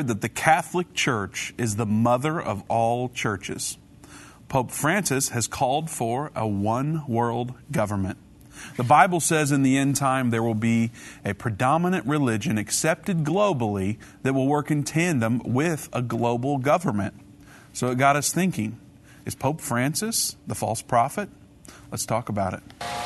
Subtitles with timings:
[0.00, 3.76] that the Catholic Church is the mother of all churches.
[4.48, 8.16] Pope Francis has called for a one world government.
[8.78, 10.92] The Bible says in the end time there will be
[11.26, 17.14] a predominant religion accepted globally that will work in tandem with a global government.
[17.74, 18.78] So it got us thinking
[19.26, 21.28] is Pope Francis the false prophet?
[21.90, 23.01] Let's talk about it.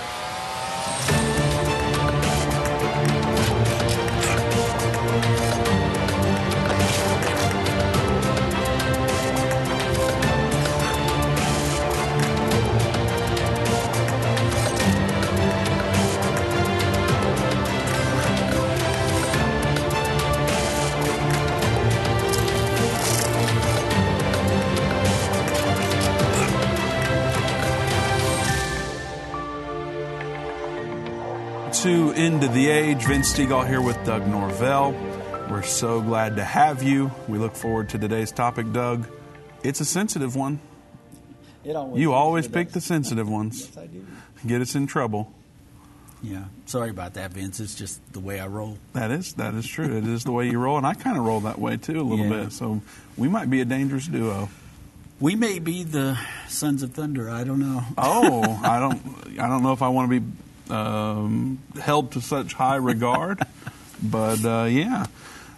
[33.33, 34.93] Stegall here with Doug Norvell.
[35.51, 37.11] We're so glad to have you.
[37.29, 39.07] We look forward to today's topic, Doug.
[39.63, 40.61] It's a sensitive one.
[41.65, 43.67] It Always you always pick the sensitive ones.
[43.67, 44.07] yes, I do.
[44.47, 45.33] Get us in trouble.
[46.23, 47.59] Yeah, sorry about that, Vince.
[47.61, 48.79] It's just the way I roll.
[48.93, 49.97] That is that is true.
[49.97, 52.03] it is the way you roll, and I kind of roll that way too a
[52.03, 52.45] little Yeah.
[52.45, 52.53] bit.
[52.53, 52.81] So
[53.17, 54.49] we might be a dangerous duo.
[55.19, 57.29] We may be the Sons of Thunder.
[57.31, 57.83] I don't know.
[57.99, 60.27] Oh, I don't I don't know if I want to be
[60.71, 63.41] um, held to such high regard,
[64.03, 65.07] but uh, yeah.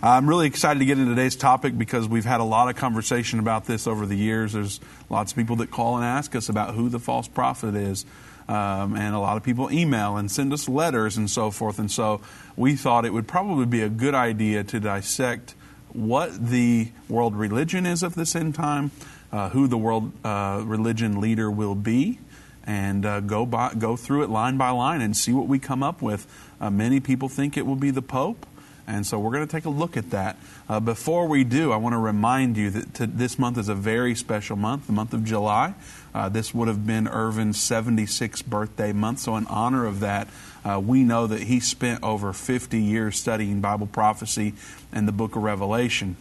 [0.00, 3.40] I'm really excited to get into today's topic because we've had a lot of conversation
[3.40, 4.52] about this over the years.
[4.52, 4.78] There's
[5.10, 8.06] lots of people that call and ask us about who the false prophet is.
[8.48, 11.80] Um, and a lot of people email and send us letters and so forth.
[11.80, 12.20] And so
[12.56, 15.54] we thought it would probably be a good idea to dissect
[15.92, 18.92] what the world religion is of this end time,
[19.32, 22.20] uh, who the world uh, religion leader will be,
[22.68, 25.82] and uh, go by, go through it line by line and see what we come
[25.82, 26.26] up with.
[26.60, 28.46] Uh, many people think it will be the Pope.
[28.86, 30.36] And so we're going to take a look at that.
[30.68, 33.74] Uh, before we do, I want to remind you that to, this month is a
[33.74, 35.74] very special month, the month of July.
[36.14, 39.20] Uh, this would have been Irvin's 76th birthday month.
[39.20, 40.28] So, in honor of that,
[40.64, 44.54] uh, we know that he spent over 50 years studying Bible prophecy
[44.90, 46.16] and the book of Revelation.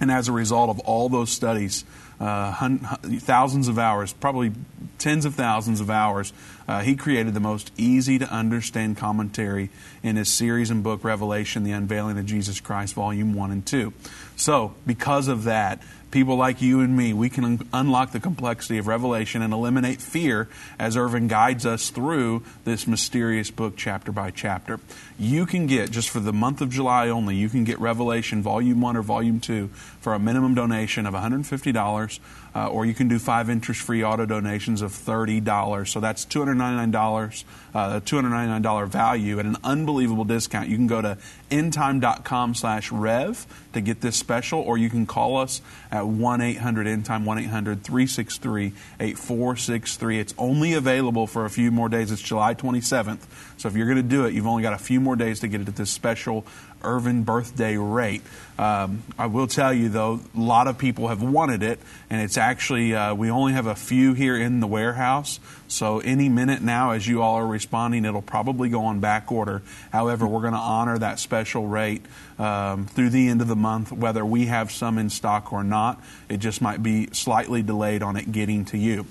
[0.00, 1.84] And as a result of all those studies,
[2.20, 2.78] uh, hun-
[3.20, 4.52] thousands of hours, probably
[4.98, 6.32] tens of thousands of hours,
[6.68, 9.70] uh, he created the most easy to understand commentary
[10.02, 13.92] in his series and book Revelation, The Unveiling of Jesus Christ, Volume 1 and 2.
[14.36, 18.78] So, because of that, people like you and me, we can un- unlock the complexity
[18.78, 20.48] of Revelation and eliminate fear
[20.78, 24.80] as Irvin guides us through this mysterious book chapter by chapter.
[25.18, 28.80] You can get, just for the month of July only, you can get Revelation Volume
[28.80, 29.68] 1 or Volume 2
[30.00, 32.18] for a minimum donation of $150,
[32.58, 35.86] uh, or you can do five interest free auto donations of $30.
[35.86, 37.44] So that's $299,
[37.74, 40.68] uh, $299 value at an unbelievable discount.
[40.68, 41.18] You can go to
[41.50, 46.86] endtime.com slash rev to get this special, or you can call us at 1 800
[46.86, 50.18] endtime, 1 800 363 8463.
[50.18, 52.10] It's only available for a few more days.
[52.10, 53.20] It's July 27th.
[53.58, 55.48] So if you're going to do it, you've only got a few more days to
[55.48, 56.46] get it at this special
[56.82, 58.22] Irvin birthday rate.
[58.58, 61.80] Um, I will tell you, though, a lot of people have wanted it,
[62.10, 65.40] and it's actually, uh, we only have a few here in the warehouse.
[65.68, 69.62] So any minute now, as you all are responding, it'll probably go on back order.
[69.92, 72.04] However, we're going to honor that special rate
[72.38, 76.02] um, through the end of the month, whether we have some in stock or not.
[76.28, 79.06] It just might be slightly delayed on it getting to you.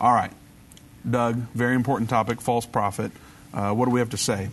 [0.00, 0.32] All right,
[1.08, 3.10] Doug, very important topic false prophet.
[3.54, 4.50] Uh, what do we have to say?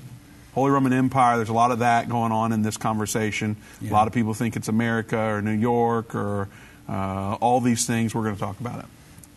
[0.53, 3.55] Holy Roman Empire, there's a lot of that going on in this conversation.
[3.81, 6.49] A lot of people think it's America or New York or
[6.87, 8.15] uh, all these things.
[8.15, 8.85] We're going to talk about it.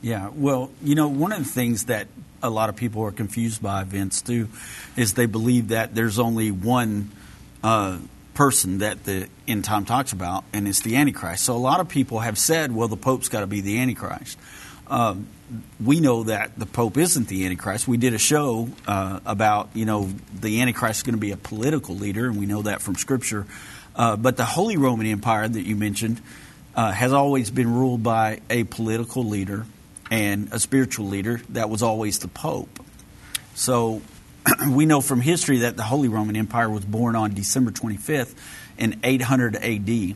[0.02, 2.08] Yeah, well, you know, one of the things that
[2.42, 4.48] a lot of people are confused by, Vince, too,
[4.96, 7.12] is they believe that there's only one
[7.62, 7.98] uh,
[8.34, 11.44] person that the end time talks about, and it's the Antichrist.
[11.44, 14.36] So a lot of people have said, well, the Pope's got to be the Antichrist.
[14.88, 15.28] Um,
[15.82, 17.86] we know that the Pope isn't the Antichrist.
[17.86, 21.36] We did a show uh, about, you know, the Antichrist is going to be a
[21.36, 23.46] political leader, and we know that from Scripture.
[23.94, 26.20] Uh, but the Holy Roman Empire that you mentioned
[26.74, 29.64] uh, has always been ruled by a political leader
[30.12, 32.84] and a spiritual leader that was always the Pope.
[33.54, 34.02] So
[34.68, 38.34] we know from history that the Holy Roman Empire was born on December 25th
[38.76, 40.14] in 800 AD.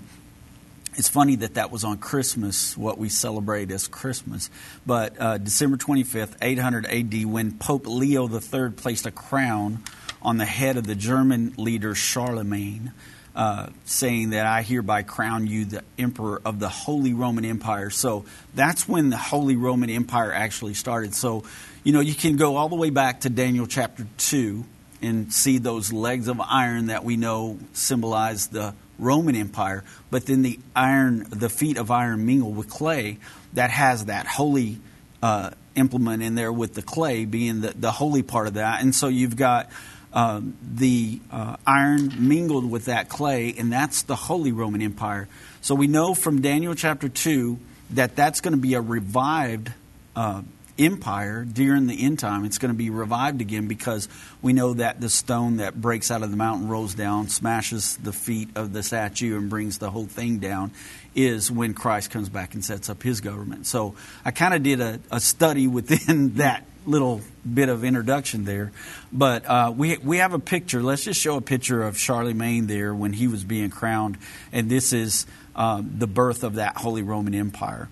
[0.99, 4.51] It's funny that that was on Christmas, what we celebrate as Christmas.
[4.85, 9.83] But uh, December 25th, 800 AD, when Pope Leo III placed a crown
[10.21, 12.93] on the head of the German leader Charlemagne,
[13.37, 17.91] uh, saying that I hereby crown you the emperor of the Holy Roman Empire.
[17.91, 18.25] So
[18.55, 21.15] that's when the Holy Roman Empire actually started.
[21.15, 21.45] So,
[21.85, 24.65] you know, you can go all the way back to Daniel chapter 2
[25.03, 30.41] and see those legs of iron that we know symbolize the Roman Empire, but then
[30.41, 33.19] the iron, the feet of iron mingled with clay
[33.53, 34.79] that has that holy
[35.23, 38.81] uh, implement in there with the clay being the, the holy part of that.
[38.81, 39.69] And so you've got
[40.17, 45.29] um, the uh, iron mingled with that clay, and that's the Holy Roman Empire.
[45.61, 47.59] So we know from Daniel chapter 2
[47.91, 49.71] that that's going to be a revived
[50.17, 50.41] uh,
[50.79, 52.45] empire during the end time.
[52.45, 54.09] It's going to be revived again because
[54.43, 58.13] we know that the stone that breaks out of the mountain rolls down, smashes the
[58.13, 60.73] feet of the statue, and brings the whole thing down.
[61.15, 63.67] Is when Christ comes back and sets up his government.
[63.67, 67.21] So I kind of did a, a study within that little
[67.51, 68.73] bit of introduction there.
[69.13, 70.83] But uh, we we have a picture.
[70.83, 74.19] Let's just show a picture of Charlemagne there when he was being crowned,
[74.53, 77.89] and this is um, the birth of that Holy Roman Empire.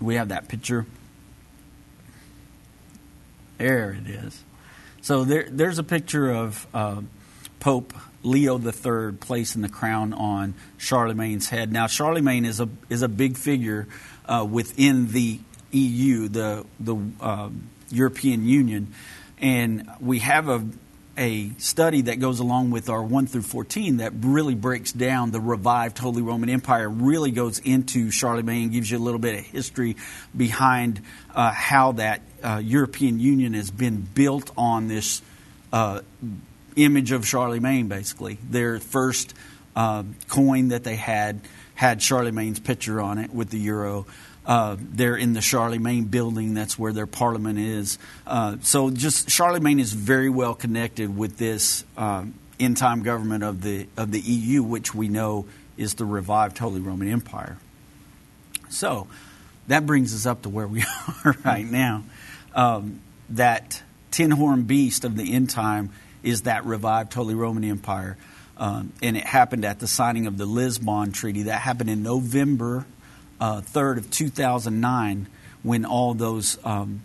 [0.00, 0.86] We have that picture.
[3.58, 4.42] There it is.
[5.02, 7.02] So there, there's a picture of uh,
[7.60, 11.72] Pope Leo III placing the crown on Charlemagne's head.
[11.72, 13.86] Now, Charlemagne is a is a big figure
[14.26, 15.40] uh, within the
[15.70, 18.92] EU, the the um, European Union,
[19.38, 20.66] and we have a
[21.18, 25.40] a study that goes along with our 1 through 14 that really breaks down the
[25.40, 29.96] revived Holy Roman Empire, really goes into Charlemagne, gives you a little bit of history
[30.36, 31.02] behind
[31.34, 35.20] uh, how that uh, European Union has been built on this
[35.72, 36.00] uh,
[36.76, 38.38] image of Charlemagne, basically.
[38.48, 39.34] Their first
[39.74, 41.40] uh, coin that they had
[41.74, 44.06] had Charlemagne's picture on it with the euro.
[44.48, 46.54] Uh, they're in the Charlemagne building.
[46.54, 47.98] That's where their parliament is.
[48.26, 52.24] Uh, so, just Charlemagne is very well connected with this uh,
[52.58, 55.44] end time government of the of the EU, which we know
[55.76, 57.58] is the revived Holy Roman Empire.
[58.70, 59.06] So,
[59.66, 60.82] that brings us up to where we
[61.24, 62.04] are right now.
[62.54, 65.90] Um, that ten horn beast of the end time
[66.22, 68.16] is that revived Holy Roman Empire.
[68.56, 71.44] Um, and it happened at the signing of the Lisbon Treaty.
[71.44, 72.86] That happened in November
[73.40, 75.26] uh, 3rd of 2009
[75.62, 77.02] when all those um,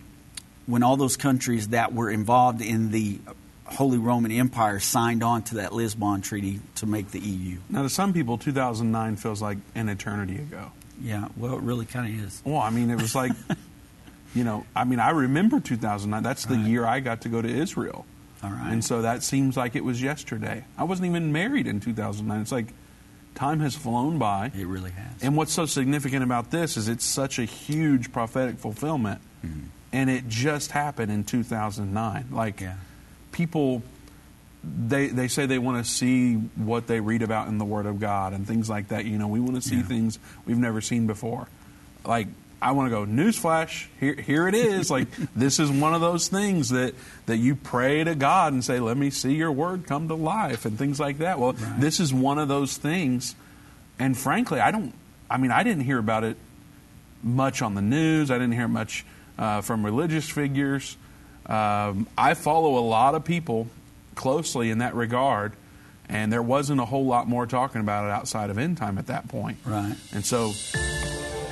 [0.65, 3.19] when all those countries that were involved in the
[3.65, 7.57] Holy Roman Empire signed on to that Lisbon Treaty to make the EU.
[7.69, 10.71] Now, to some people, 2009 feels like an eternity ago.
[11.01, 12.41] Yeah, well, it really kind of is.
[12.45, 13.31] Well, I mean, it was like,
[14.35, 16.21] you know, I mean, I remember 2009.
[16.23, 16.65] That's the Right.
[16.67, 18.05] year I got to go to Israel.
[18.43, 18.71] All right.
[18.71, 20.65] And so that seems like it was yesterday.
[20.77, 22.41] I wasn't even married in 2009.
[22.41, 22.67] It's like
[23.35, 24.51] time has flown by.
[24.57, 25.21] It really has.
[25.23, 29.59] And what's so significant about this is it's such a huge prophetic fulfillment, Mm-hmm.
[29.91, 32.27] and it just happened in 2009.
[32.31, 32.75] Like Yeah.
[33.31, 33.83] people,
[34.63, 37.99] they they say they want to see what they read about in the Word of
[37.99, 39.03] God and things like that.
[39.05, 39.83] You know, we want to see Yeah.
[39.83, 41.47] things we've never seen before.
[42.05, 42.27] Like
[42.63, 43.87] I want to go newsflash.
[43.99, 44.89] Here here it is.
[44.89, 46.95] like this is one of those things that
[47.25, 50.65] that you pray to God and say, "Let me see Your Word come to life,"
[50.65, 51.39] and things like that.
[51.39, 51.79] Well, Right.
[51.81, 53.35] this is one of those things.
[53.99, 54.93] And frankly, I don't.
[55.29, 56.37] I mean, I didn't hear about it
[57.21, 58.31] much on the news.
[58.31, 59.05] I didn't hear much
[59.37, 60.97] uh, from religious figures.
[61.45, 63.67] Um, I follow a lot of people
[64.15, 65.53] closely in that regard,
[66.07, 69.07] and there wasn't a whole lot more talking about it outside of end time at
[69.07, 69.57] that point.
[69.65, 69.95] Right.
[70.13, 70.53] And so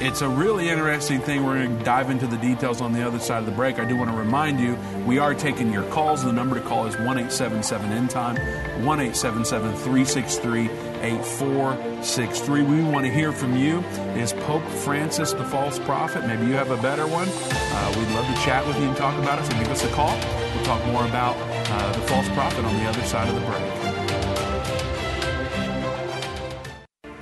[0.02, 1.46] it's a really interesting thing.
[1.46, 3.78] We're going to dive into the details on the other side of the break.
[3.78, 4.76] I do want to remind you
[5.06, 6.24] we are taking your calls.
[6.24, 8.36] The number to call is 1 877 end time,
[8.84, 10.70] 1 877 363
[11.02, 12.64] 8463.
[12.64, 13.80] We want to hear from you.
[14.18, 16.26] Is Pope Francis the false prophet?
[16.26, 17.28] Maybe you have a better one.
[17.30, 19.46] Uh, we'd love to chat with you and talk about it.
[19.46, 20.18] So give us a call.
[20.56, 23.91] We'll talk more about uh, the false prophet on the other side of the break.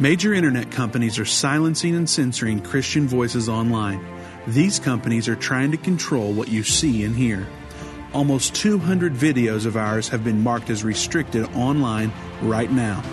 [0.02, 4.00] Major internet companies are silencing and censoring Christian voices online.
[4.48, 7.46] These companies are trying to control what you see and hear.
[8.14, 13.04] Almost 200 videos of ours have been marked as restricted online right now.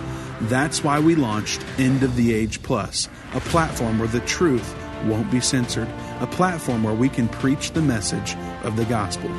[0.43, 4.73] That's why we launched End of the Age Plus, a platform where the truth
[5.07, 5.89] won't be censored,
[6.21, 9.31] a platform where we can preach the message of the gospel.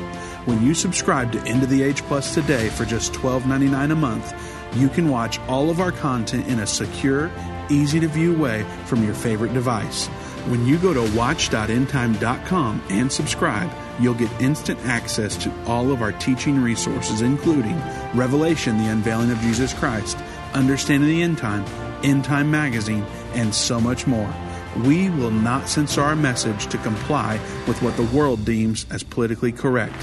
[0.48, 4.32] When you subscribe to End of the Age Plus today for just $12.99 a month,
[4.76, 7.30] you can watch all of our content in a secure,
[7.68, 10.06] easy to view way from your favorite device.
[10.46, 16.12] When you go to watch.endtime.com and subscribe, you'll get instant access to all of our
[16.12, 17.78] teaching resources, including
[18.14, 20.16] Revelation, the unveiling of Jesus Christ,
[20.54, 21.66] Understanding the End Time,
[22.02, 24.34] End Time Magazine, and so much more.
[24.78, 27.34] We will not censor our message to comply
[27.66, 29.94] with what the world deems as politically correct.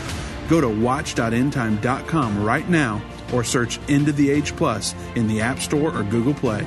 [0.49, 3.01] Go to watch.endtime.com right now
[3.33, 6.65] or search End of the Age Plus in the App Store or Google Play.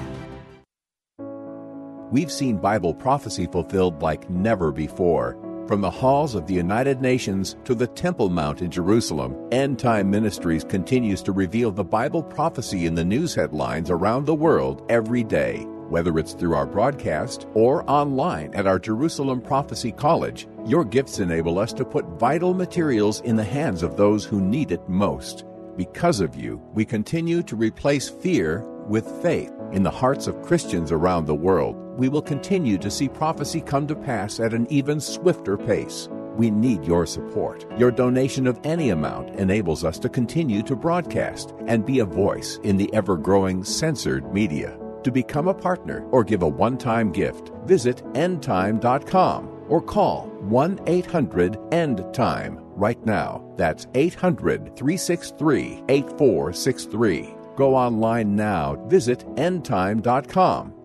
[2.11, 5.37] We've seen Bible prophecy fulfilled like never before.
[5.69, 10.11] From the halls of the United Nations to the Temple Mount in Jerusalem, End Time
[10.11, 15.23] Ministries continues to reveal the Bible prophecy in the news headlines around the world every
[15.23, 15.67] day.
[15.89, 21.59] Whether it's through our broadcast or online at our Jerusalem Prophecy College, your gifts enable
[21.59, 25.47] us to put vital materials in the hands of those who need it most.
[25.79, 30.93] Because of you, we continue to replace fear with faith in the hearts of Christians
[30.93, 31.77] around the world.
[31.99, 36.09] We will continue to see prophecy come to pass at an even swifter pace.
[36.37, 37.65] We need your support.
[37.79, 42.59] Your donation of any amount enables us to continue to broadcast and be a voice
[42.63, 44.79] in the ever growing censored media.
[45.05, 50.81] To become a partner or give a one time gift, visit endtime.com or call 1
[50.87, 53.45] 800 END TIME right now.
[53.57, 57.35] That's 800 363 8463.
[57.57, 58.77] Go online now.
[58.87, 60.78] Visit endtime.com.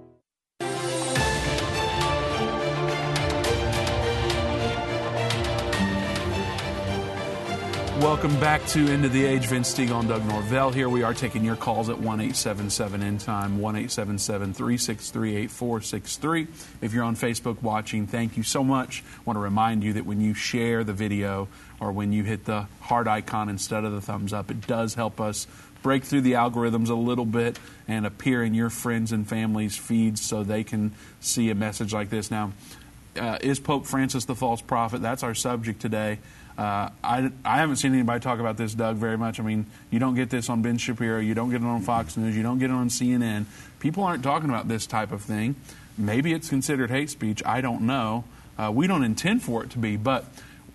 [8.04, 9.46] Welcome back to End of the Age.
[9.46, 10.90] Vince Stegall Doug Norvell here.
[10.90, 16.48] We are taking your calls at 1 877 End Time, 1 877 363 8463.
[16.82, 19.06] If you're on Facebook watching, thank you so much.
[19.20, 21.48] I want to remind you that when you share the video
[21.80, 25.22] or when you hit the heart icon instead of the thumbs up, it does help
[25.22, 25.48] us
[25.82, 27.58] break through the algorithms a little bit
[27.88, 30.92] and appear in your friends and family's feeds so they can
[31.22, 32.30] see a message like this.
[32.30, 32.52] Now,
[33.16, 35.02] uh, is Pope Francis the false prophet?
[35.02, 36.20] That's our subject today.
[36.58, 39.40] Uh, I, I haven't seen anybody talk about this, Doug, very much.
[39.40, 42.16] I mean, you don't get this on Ben Shapiro, you don't get it on Fox
[42.16, 43.46] News, you don't get it on CNN.
[43.80, 45.56] People aren't talking about this type of thing.
[45.98, 47.42] Maybe it's considered hate speech.
[47.46, 48.24] I don't know.
[48.58, 50.26] Uh, we don't intend for it to be, but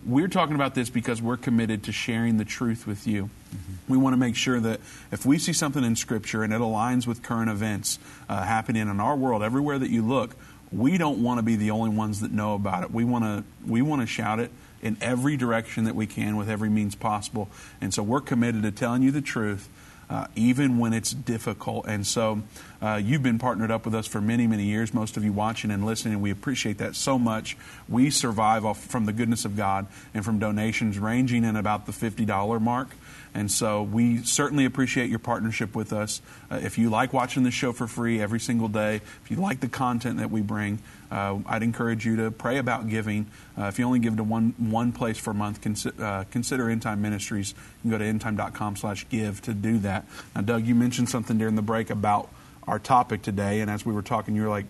[0.04, 3.24] we're talking about this because we're committed to sharing the truth with you.
[3.24, 3.92] Mm-hmm.
[3.92, 4.80] We want to make sure that
[5.12, 9.00] if we see something in Scripture and it aligns with current events uh, happening in
[9.00, 10.36] our world, everywhere that you look,
[10.70, 12.90] we don't want to be the only ones that know about it.
[12.90, 14.50] We want to we want to shout it
[14.82, 17.48] in every direction that we can with every means possible.
[17.80, 19.68] And so we're committed to telling you the truth.
[20.10, 21.84] Uh, even when it's difficult.
[21.86, 22.40] And so
[22.80, 25.70] uh, you've been partnered up with us for many, many years, most of you watching
[25.70, 27.58] and listening, and we appreciate that so much.
[27.90, 31.92] We survive off from the goodness of God and from donations ranging in about the
[31.92, 32.88] $50 mark.
[33.34, 36.20] And so we certainly appreciate your partnership with us.
[36.50, 39.60] Uh, if you like watching the show for free every single day, if you like
[39.60, 40.80] the content that we bring,
[41.10, 43.26] uh, I'd encourage you to pray about giving.
[43.56, 46.68] Uh, if you only give to one one place for a month, consider, uh, consider
[46.68, 47.54] End Time Ministries.
[47.82, 50.06] You can go to endtime.com slash give to do that.
[50.34, 52.28] Now, Doug, you mentioned something during the break about
[52.66, 54.66] our topic today, and as we were talking, you were like,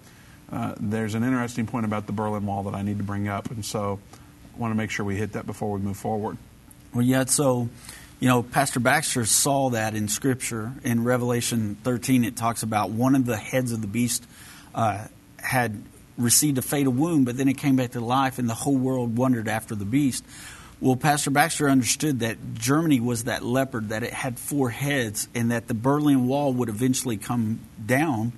[0.53, 3.51] uh, there's an interesting point about the Berlin Wall that I need to bring up,
[3.51, 3.99] and so
[4.55, 6.39] I want to make sure we hit that before we move forward.
[6.95, 7.69] Well, yeah, so
[8.21, 10.73] you know, Pastor Baxter saw that in Scripture.
[10.83, 14.27] In Revelation 13, it talks about one of the heads of the beast
[14.75, 15.07] uh,
[15.37, 15.83] had
[16.17, 19.17] received a fatal wound, but then it came back to life, and the whole world
[19.17, 20.25] wondered after the beast.
[20.81, 25.53] Well, Pastor Baxter understood that Germany was that leopard, that it had four heads, and
[25.53, 28.33] that the Berlin Wall would eventually come down,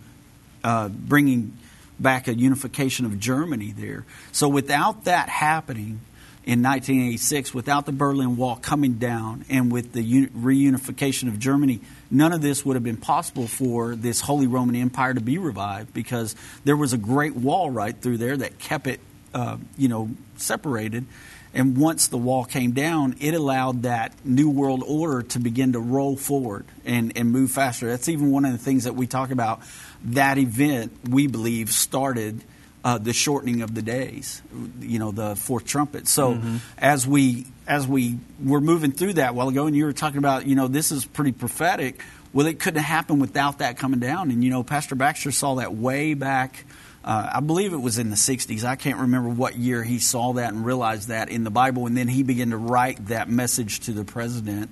[0.62, 1.56] uh, bringing
[1.98, 4.04] back a unification of Germany there.
[4.32, 6.00] So, without that happening,
[6.44, 11.80] in 1986 without the Berlin Wall coming down and with the reunification of Germany,
[12.10, 15.92] none of this would have been possible for this Holy Roman Empire to be revived
[15.92, 19.00] because there was a great wall right through there that kept it,
[19.34, 21.04] uh, you know, separated.
[21.52, 25.80] And once the wall came down, it allowed that New World Order to begin to
[25.80, 27.88] roll forward and, and move faster.
[27.88, 29.60] That's even one of the things that we talk about.
[30.04, 32.42] That event, we believe, started–
[32.84, 34.42] uh, the shortening of the days,
[34.80, 36.08] you know, the fourth trumpet.
[36.08, 36.56] So mm-hmm.
[36.78, 40.46] as we as we were moving through that while ago, and you were talking about,
[40.46, 42.00] you know, this is pretty prophetic.
[42.32, 44.30] Well, it couldn't happen without that coming down.
[44.30, 46.64] And you know, Pastor Baxter saw that way back.
[47.04, 48.62] Uh, I believe it was in the 60s.
[48.62, 51.96] I can't remember what year he saw that and realized that in the Bible, and
[51.96, 54.70] then he began to write that message to the president.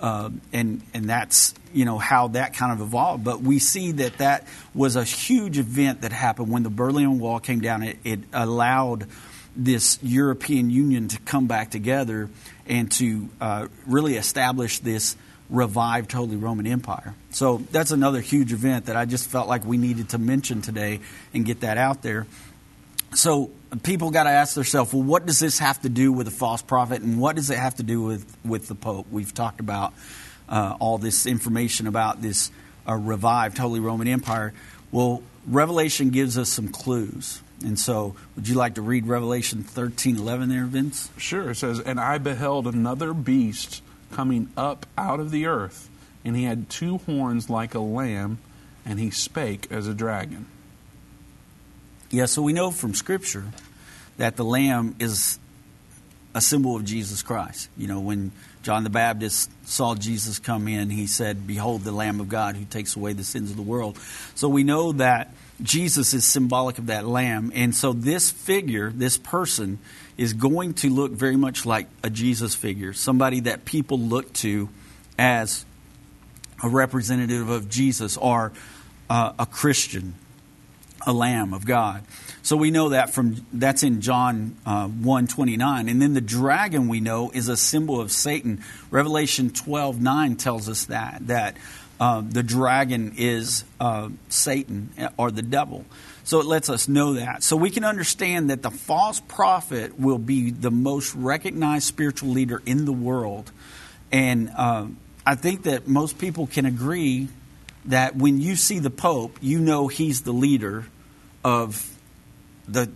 [0.00, 3.22] Uh, and and that's you know how that kind of evolved.
[3.22, 7.38] But we see that that was a huge event that happened when the Berlin Wall
[7.38, 7.82] came down.
[7.82, 9.06] It, it allowed
[9.54, 12.30] this European Union to come back together
[12.66, 15.16] and to uh, really establish this
[15.50, 17.14] revived Holy Roman Empire.
[17.30, 21.00] So that's another huge event that I just felt like we needed to mention today
[21.34, 22.26] and get that out there.
[23.14, 23.50] So
[23.82, 26.62] people got to ask themselves, well, what does this have to do with a false
[26.62, 29.06] prophet, and what does it have to do with with the Pope?
[29.10, 29.94] We've talked about
[30.48, 32.50] uh, all this information about this
[32.88, 34.52] uh, revived Holy Roman Empire.
[34.90, 37.42] Well, Revelation gives us some clues.
[37.62, 41.10] And so, would you like to read Revelation thirteen eleven there, Vince?
[41.18, 41.50] Sure.
[41.50, 45.90] It says, And I beheld another beast coming up out of the earth,
[46.24, 48.38] and he had two horns like a lamb,
[48.86, 50.46] and he spake as a dragon.
[52.10, 53.44] Yeah, so we know from Scripture
[54.16, 55.38] that the lamb is
[56.34, 57.68] a symbol of Jesus Christ.
[57.76, 62.20] You know, when John the Baptist saw Jesus come in, he said, Behold the Lamb
[62.20, 63.98] of God who takes away the sins of the world.
[64.34, 67.52] So we know that Jesus is symbolic of that lamb.
[67.54, 69.78] And so this figure, this person,
[70.16, 74.68] is going to look very much like a Jesus figure, somebody that people look to
[75.18, 75.64] as
[76.62, 78.52] a representative of Jesus or
[79.08, 80.14] uh, a Christian,
[81.06, 82.04] a lamb of God.
[82.42, 85.88] So we know that from that's in John uh, 129.
[85.88, 88.62] And then the dragon we know is a symbol of Satan.
[88.90, 91.56] Revelation 12 9 tells us that that
[92.00, 95.84] uh, the dragon is uh, Satan or the devil.
[96.24, 97.42] So it lets us know that.
[97.42, 102.62] So we can understand that the false prophet will be the most recognized spiritual leader
[102.64, 103.50] in the world.
[104.12, 104.86] And uh,
[105.26, 107.28] I think that most people can agree
[107.86, 110.86] that when you see the Pope, you know he's the leader
[111.44, 111.96] of
[112.68, 112.90] the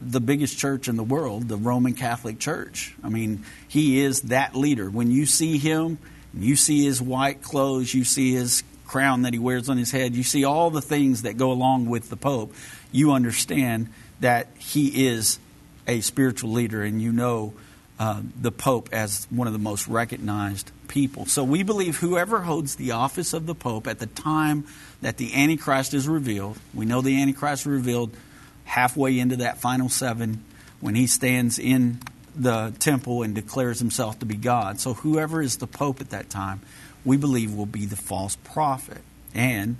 [0.00, 2.94] the biggest church in the world, the Roman Catholic Church.
[3.04, 4.88] I mean, he is that leader.
[4.88, 5.98] When you see him,
[6.32, 10.16] you see his white clothes, you see his crown that he wears on his head,
[10.16, 12.54] you see all the things that go along with the Pope,
[12.90, 13.88] you understand
[14.20, 15.38] that he is
[15.86, 17.52] a spiritual leader and you know
[18.00, 21.26] uh, the Pope as one of the most recognized people.
[21.26, 24.66] So we believe whoever holds the office of the Pope at the time
[25.02, 28.16] that the Antichrist is revealed, we know the Antichrist is revealed
[28.64, 30.42] halfway into that final seven
[30.80, 32.00] when he stands in
[32.34, 34.80] the temple and declares himself to be God.
[34.80, 36.62] So whoever is the Pope at that time,
[37.04, 39.02] we believe will be the false prophet.
[39.34, 39.76] And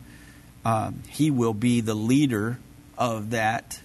[0.63, 2.59] uh, he will be the leader
[2.99, 3.81] of that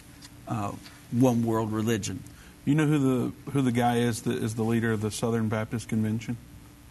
[0.45, 0.73] uh,
[1.11, 2.21] one world religion.
[2.65, 5.50] You know who the who the guy is that is the leader of the Southern
[5.50, 6.36] Baptist Convention?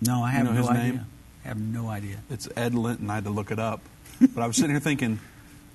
[0.01, 0.83] No, I have you know no his idea.
[0.83, 1.07] name?
[1.45, 2.17] I have no idea.
[2.31, 3.11] It's Ed Litton.
[3.11, 3.81] I had to look it up,
[4.21, 5.19] but I was sitting here thinking,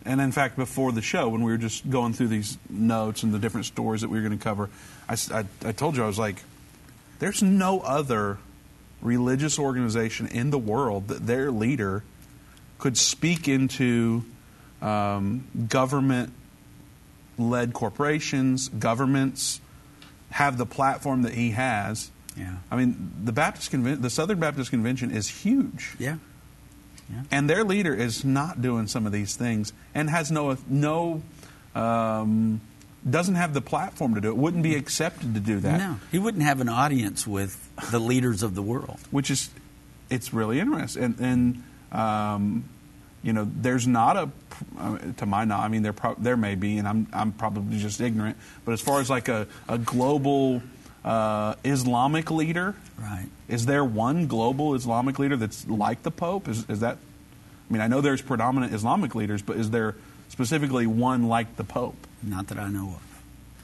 [0.06, 3.34] and in fact, before the show, when we were just going through these notes and
[3.34, 4.70] the different stories that we were going to cover,
[5.08, 5.18] I
[5.66, 6.44] I told you I was like,
[7.20, 8.38] there's no other
[9.02, 12.04] religious organization in the world that their leader
[12.78, 14.24] could speak into
[14.82, 16.32] um, government
[17.38, 19.62] led corporations, governments,
[20.32, 22.12] have the platform that he has.
[22.38, 22.56] Yeah.
[22.72, 26.18] I mean, the Baptist Conven- the Southern Baptist Convention is huge, Yeah.
[27.12, 27.24] Yeah.
[27.32, 31.22] and their leader is not doing some of these things, and has no no
[31.76, 32.62] um,
[33.10, 34.38] doesn't have the platform to do it.
[34.38, 35.78] Wouldn't be accepted to do that.
[35.80, 39.00] No, he wouldn't have an audience with the leaders of the world.
[39.12, 39.50] which is
[40.10, 41.64] it's really interesting and, and
[42.00, 42.64] um,
[43.24, 44.30] you know there's not a
[44.78, 47.78] uh, to my knowledge I mean there pro- there may be and I'm I'm probably
[47.80, 50.62] just ignorant but as far as like a, a global
[51.04, 53.28] uh, Islamic leader Right.
[53.48, 56.98] is there one global Islamic leader that's like the Pope is is that
[57.70, 59.96] I mean I know there's predominant Islamic leaders but is there
[60.30, 63.22] specifically one like the Pope Not that I know of.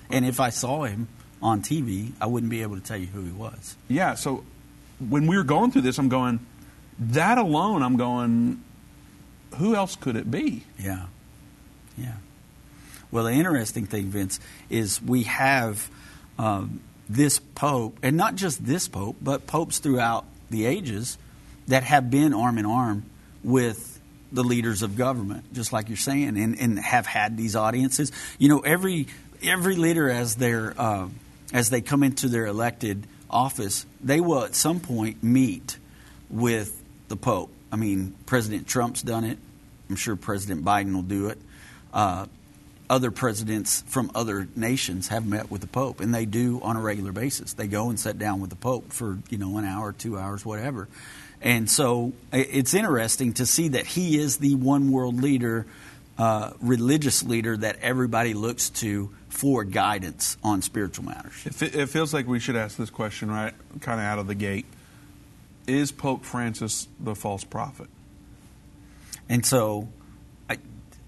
[0.10, 1.08] And if I saw him
[1.42, 3.76] on TV, I wouldn't be able to tell you who he was.
[3.88, 4.44] Yeah, so
[5.00, 6.40] when we were going through this, I'm going,
[7.00, 8.64] that alone, I'm going,
[9.56, 10.64] who else could it be?
[10.78, 11.06] Yeah.
[11.98, 12.16] Yeah.
[13.12, 15.90] Well, the interesting thing, Vince, is we have
[16.38, 21.18] um, this pope, and not just this pope, but popes throughout the ages
[21.68, 23.06] that have been arm in arm
[23.44, 24.00] with
[24.32, 28.12] the leaders of government, just like you're saying, and, and have had these audiences.
[28.38, 29.08] You know, every
[29.44, 31.08] every leader as they're uh,
[31.54, 35.78] as they come into their elected office, they will at some point meet
[36.30, 37.52] with the Pope.
[37.76, 39.38] I mean, President Trump's done it.
[39.90, 41.38] I'm sure President Biden will do it.
[41.94, 42.26] Uh,
[42.90, 46.80] other presidents from other nations have met with the Pope, and they do on a
[46.80, 47.52] regular basis.
[47.52, 50.46] They go and sit down with the Pope for you know an hour, two hours,
[50.46, 50.88] whatever.
[51.42, 55.66] And so it's interesting to see that he is the one world leader,
[56.18, 61.46] uh, religious leader that everybody looks to for guidance on spiritual matters.
[61.46, 64.66] It feels like we should ask this question right, kind of out of the gate.
[65.68, 67.88] Is Pope Francis the false prophet?
[69.30, 69.90] And so
[70.50, 70.58] I,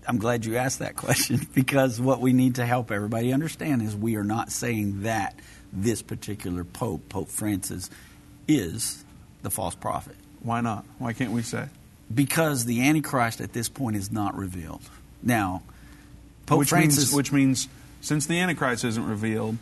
[0.07, 3.95] I'm glad you asked that question because what we need to help everybody understand is
[3.95, 5.35] we are not saying that
[5.71, 7.89] this particular Pope, Pope Francis,
[8.47, 9.03] is
[9.43, 10.15] the false prophet.
[10.41, 10.85] Why not?
[10.97, 11.67] Why can't we say?
[12.13, 14.81] Because the Antichrist at this point is not revealed.
[15.21, 15.61] Now,
[16.45, 17.05] Pope which Francis.
[17.05, 17.67] means, which means,
[18.01, 19.57] since the Antichrist isn't revealed,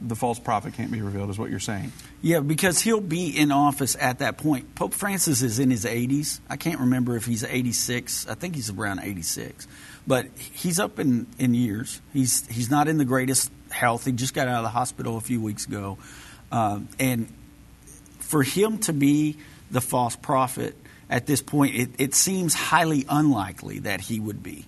[0.00, 1.92] the false prophet can't be revealed, is what you're saying.
[2.22, 4.74] Yeah, because he'll be in office at that point.
[4.74, 6.40] Pope Francis is in his 80s.
[6.50, 8.28] I can't remember if he's 86.
[8.28, 9.66] I think he's around 86.
[10.06, 12.00] But he's up in, in years.
[12.12, 14.04] He's he's not in the greatest health.
[14.04, 15.98] He just got out of the hospital a few weeks ago.
[16.52, 17.32] Um, and
[18.18, 19.36] for him to be
[19.70, 20.76] the false prophet
[21.08, 24.66] at this point, it, it seems highly unlikely that he would be.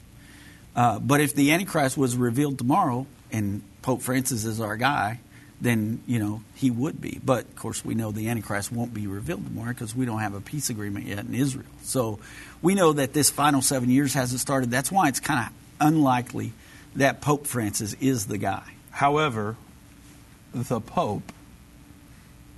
[0.74, 5.20] Uh, but if the Antichrist was revealed tomorrow and Pope Francis is our guy,
[5.62, 7.20] then you know he would be.
[7.24, 10.34] But of course, we know the Antichrist won't be revealed tomorrow because we don't have
[10.34, 11.66] a peace agreement yet in Israel.
[11.82, 12.18] So
[12.60, 14.70] we know that this final seven years hasn't started.
[14.70, 16.52] That's why it's kind of unlikely
[16.96, 18.64] that Pope Francis is the guy.
[18.90, 19.56] However,
[20.52, 21.32] the Pope,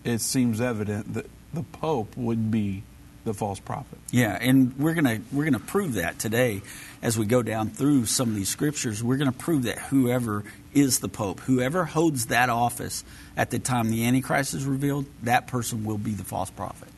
[0.03, 2.83] it seems evident that the Pope would be
[3.25, 3.99] the false prophet.
[4.11, 6.63] Yeah, and we're gonna we're gonna prove that today
[7.03, 9.03] as we go down through some of these scriptures.
[9.03, 13.05] We're gonna prove that whoever is the Pope, whoever holds that office
[13.37, 16.89] at the time the Antichrist is revealed, that person will be the false prophet.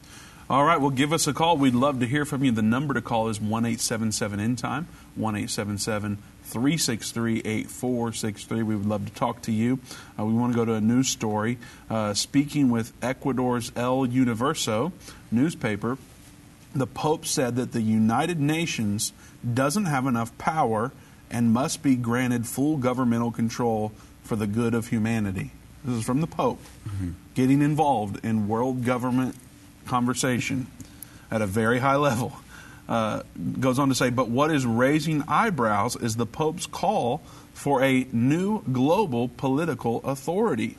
[0.49, 1.57] All right, well, give us a call.
[1.57, 2.53] We'd love to hear from you.
[2.53, 4.87] The number to call is 1 877 End Time,
[5.17, 8.62] 1 877 363 8463.
[8.62, 9.81] We would love to talk to you.
[10.17, 11.59] Uh, we want to go to a news story.
[11.91, 14.93] Uh, speaking with Ecuador's El Universo
[15.33, 15.99] newspaper,
[16.79, 19.12] the Pope said that the United Nations
[19.55, 20.93] doesn't have enough power
[21.31, 25.53] and must be granted full governmental control for the good of humanity.
[25.85, 27.11] This is from the Pope mm-hmm.
[27.35, 29.37] getting involved in world government
[29.87, 30.67] conversation
[31.31, 32.33] at a very high level.
[32.89, 33.23] Uh,
[33.59, 37.19] goes on to say, but what is raising eyebrows is the Pope's call
[37.53, 40.77] for a new global political authority.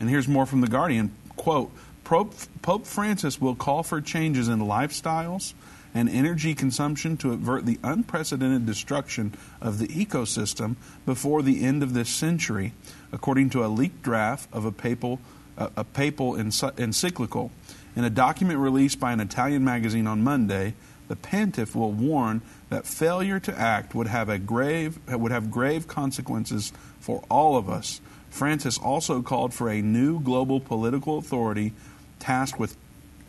[0.00, 1.70] And here's more from The Guardian quote,
[2.10, 5.54] Pope, Pope Francis will call for changes in lifestyles
[5.94, 10.74] and energy consumption to avert the unprecedented destruction of the ecosystem
[11.06, 12.72] before the end of this century,
[13.12, 15.20] according to a leaked draft of a papal,
[15.56, 17.52] a, papal encyclical.
[17.94, 20.74] In a document released by an Italian magazine on Monday,
[21.06, 25.86] the pontiff will warn that failure to act would have a grave would have grave
[25.86, 28.00] consequences for all of us.
[28.30, 31.72] Francis also called for a new global political authority
[32.20, 32.76] tasked with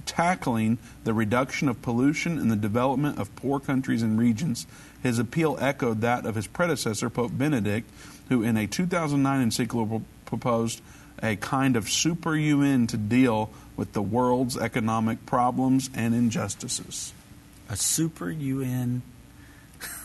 [0.06, 4.68] tackling the reduction of pollution and the development of poor countries and regions.
[5.02, 7.90] His appeal echoed that of his predecessor, Pope Benedict,
[8.30, 10.82] who in a 2009 encyclical proposed
[11.24, 17.14] a kind of super UN to deal with the world's economic problems and injustices.
[17.70, 19.02] A super UN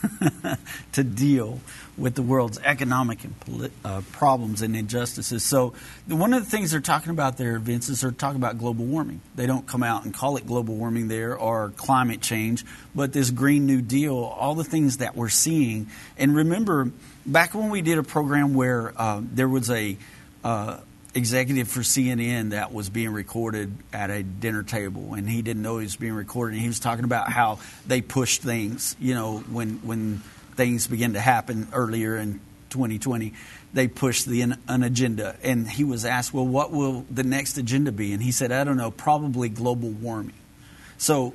[0.93, 1.59] to deal
[1.97, 5.43] with the world's economic and polit- uh, problems and injustices.
[5.43, 5.73] So,
[6.07, 9.21] one of the things they're talking about there, Vince, is they're talking about global warming.
[9.35, 13.31] They don't come out and call it global warming there or climate change, but this
[13.31, 15.87] Green New Deal, all the things that we're seeing.
[16.17, 16.91] And remember,
[17.25, 19.97] back when we did a program where uh, there was a
[20.43, 20.79] uh,
[21.17, 25.79] executive for CNN that was being recorded at a dinner table, and he didn't know
[25.79, 26.53] he was being recorded.
[26.53, 30.21] And he was talking about how they pushed things, you know, when when
[30.55, 33.33] things began to happen earlier in 2020,
[33.73, 35.35] they pushed the an, an agenda.
[35.43, 38.63] And he was asked, "Well, what will the next agenda be?" And he said, "I
[38.63, 40.35] don't know, probably global warming."
[40.99, 41.33] So,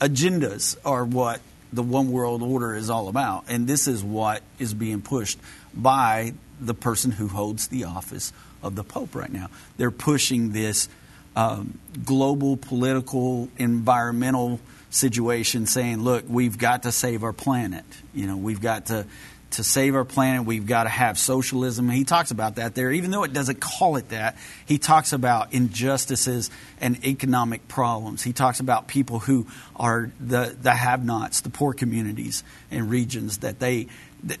[0.00, 1.40] agendas are what
[1.72, 5.38] the one world order is all about, and this is what is being pushed
[5.74, 8.32] by the person who holds the office
[8.64, 9.48] of the Pope right now.
[9.76, 10.88] They're pushing this
[11.36, 17.84] um, global political environmental situation, saying, "Look, we've got to save our planet.
[18.14, 19.06] You know, we've got to."
[19.50, 21.88] To save our planet, we've got to have socialism.
[21.88, 24.36] He talks about that there, even though it doesn't call it that.
[24.66, 26.50] He talks about injustices
[26.80, 28.24] and economic problems.
[28.24, 29.46] He talks about people who
[29.76, 33.86] are the, the have nots, the poor communities and regions that they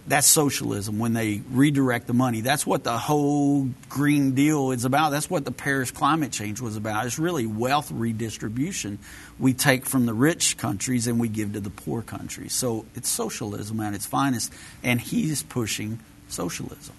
[0.06, 2.40] that's socialism when they redirect the money.
[2.40, 5.10] That's what the whole Green Deal is about.
[5.10, 7.04] That's what the Paris climate change was about.
[7.04, 8.98] It's really wealth redistribution.
[9.38, 12.54] We take from the rich countries and we give to the poor countries.
[12.54, 16.94] So it's socialism at its finest, and he's pushing socialism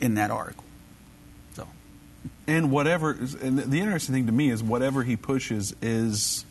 [0.00, 0.64] in that article.
[1.52, 1.68] So,
[2.46, 3.10] and whatever,
[3.42, 6.46] and the interesting thing to me is whatever he pushes is,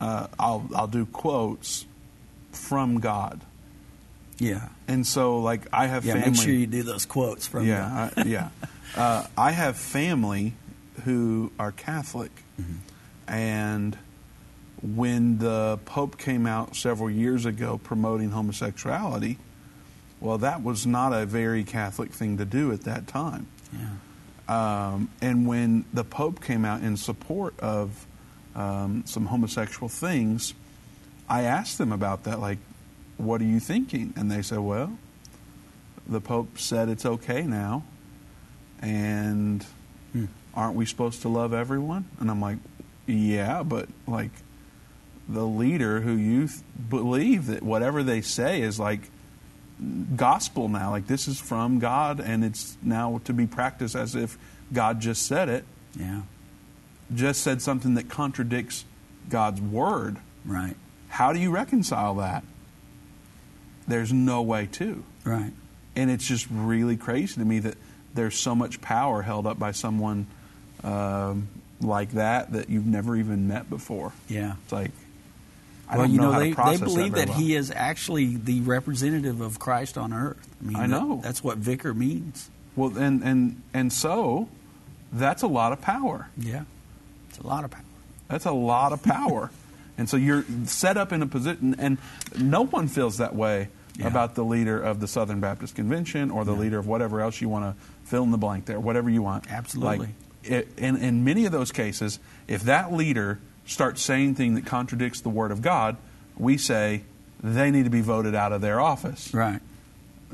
[0.00, 1.84] uh, I'll I'll do quotes
[2.52, 3.42] from God.
[4.38, 4.68] Yeah.
[4.86, 6.30] And so, like, I have yeah, family.
[6.30, 7.66] Make sure you do those quotes from.
[7.66, 8.48] Yeah, I, yeah.
[8.94, 10.54] Uh, I have family
[11.04, 13.30] who are Catholic, mm-hmm.
[13.30, 13.98] and
[14.80, 19.36] when the Pope came out several years ago promoting homosexuality,
[20.20, 23.46] well, that was not a very Catholic thing to do at that time.
[23.72, 24.94] Yeah.
[24.94, 28.06] Um, and when the Pope came out in support of
[28.54, 30.54] um, some homosexual things,
[31.28, 32.40] I asked them about that.
[32.40, 32.58] Like,
[33.16, 34.12] what are you thinking?
[34.16, 34.98] And they said, Well,
[36.06, 37.84] the Pope said it's okay now.
[38.80, 39.64] And
[40.12, 40.26] hmm.
[40.54, 42.06] aren't we supposed to love everyone?
[42.20, 42.58] And I'm like,
[43.06, 44.30] Yeah, but like
[45.28, 49.00] the leader who you th- believe that whatever they say is like
[50.14, 50.90] gospel now.
[50.90, 54.38] Like this is from God and it's now to be practiced as if
[54.72, 55.64] God just said it.
[55.98, 56.22] Yeah.
[57.14, 58.84] Just said something that contradicts
[59.28, 60.16] God's word.
[60.44, 60.76] Right.
[61.08, 62.44] How do you reconcile that?
[63.86, 65.04] There's no way to.
[65.24, 65.52] Right.
[65.94, 67.76] And it's just really crazy to me that
[68.14, 70.26] there's so much power held up by someone
[70.84, 71.48] um,
[71.80, 74.12] like that that you've never even met before.
[74.28, 74.54] Yeah.
[74.64, 74.90] It's like,
[75.88, 77.44] I well, don't you know, know, how they, to process they believe that, that, very
[77.44, 80.54] he is actually the representative of Christ on earth.
[80.60, 81.16] I mean, I know.
[81.16, 82.50] that- that's what vicar means.
[82.74, 84.48] Well, and, and, and so
[85.12, 86.28] that's a lot of power.
[86.36, 86.64] Yeah.
[87.30, 87.82] It's a lot of power.
[88.28, 89.50] That's a lot of power.
[89.98, 91.96] and so you're set up in a position, and
[92.36, 93.68] no one feels that way
[93.98, 94.06] Yeah.
[94.08, 96.58] about the leader of the Southern Baptist Convention or the Yeah.
[96.60, 99.50] leader of whatever else you want to fill in the blank there, whatever you want.
[99.50, 99.98] Absolutely.
[99.98, 100.08] Like,
[100.44, 105.20] it, in, in many of those cases, if that leader starts saying things that contradicts
[105.22, 105.96] the Word of God,
[106.36, 107.02] we say
[107.42, 109.32] they need to be voted out of their office.
[109.34, 109.60] Right.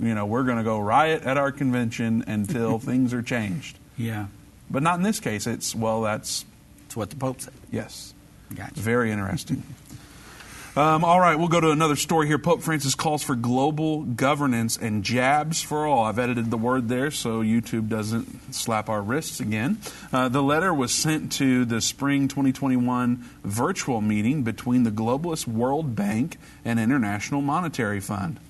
[0.01, 3.79] You know, we're going to go riot at our convention until things are changed.
[3.97, 4.27] Yeah.
[4.71, 5.47] But not in this case.
[5.47, 6.45] It's, well, that's,
[6.85, 7.53] That's what the Pope said.
[7.71, 8.13] yes.
[8.55, 8.81] Gotcha.
[8.81, 9.63] Very interesting.
[10.75, 12.39] Um, all right, we'll go to another story here.
[12.39, 16.05] Pope Francis calls for global governance and jabs for all.
[16.05, 19.77] I've edited the word there so YouTube doesn't slap our wrists again.
[20.11, 25.95] Uh, the letter was sent to the spring 2021 virtual meeting between the Globalist World
[25.95, 28.41] Bank and International Monetary Fund.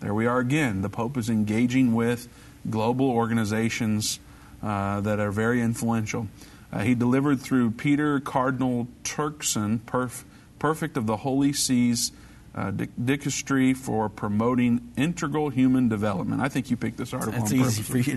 [0.00, 0.82] There we are again.
[0.82, 2.26] The Pope is engaging with
[2.68, 4.18] global organizations
[4.64, 6.26] uh, that are very influential.
[6.72, 10.24] Uh, he delivered through Peter Cardinal Turkson, perf-
[10.62, 12.12] perfect of the Holy See's
[12.54, 16.40] uh, dicastry for promoting integral human development.
[16.40, 18.16] I think you picked this article That's easy for you.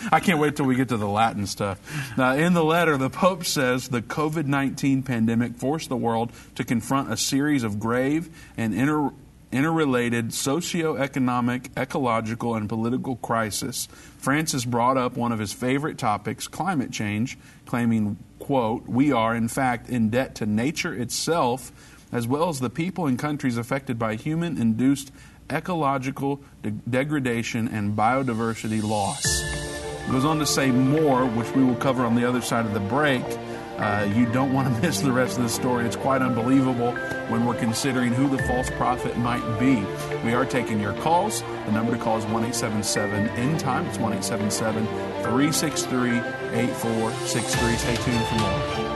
[0.10, 1.78] I can't wait till we get to the Latin stuff.
[2.16, 6.64] Now, in the letter, the Pope says the COVID 19 pandemic forced the world to
[6.64, 9.10] confront a series of grave and inter-
[9.52, 13.86] interrelated socio-economic, ecological, and political crises.
[14.16, 17.36] Francis brought up one of his favorite topics, climate change,
[17.66, 21.72] claiming, quote, we are, in fact, in debt to nature itself,
[22.12, 25.10] as well as the people and countries affected by human-induced
[25.50, 29.42] ecological de- degradation and biodiversity loss.
[29.42, 32.72] It goes on to say more, which we will cover on the other side of
[32.72, 33.24] the break.
[33.78, 35.84] Uh, you don't want to miss the rest of the story.
[35.86, 36.92] It's quite unbelievable
[37.28, 39.84] when we're considering who the false prophet might be.
[40.24, 41.42] We are taking your calls.
[41.42, 43.86] The number to call is 1 877 End Time.
[43.86, 44.86] It's 1 877
[45.22, 46.10] 363
[46.58, 47.76] 8463.
[47.76, 48.95] Stay tuned for more.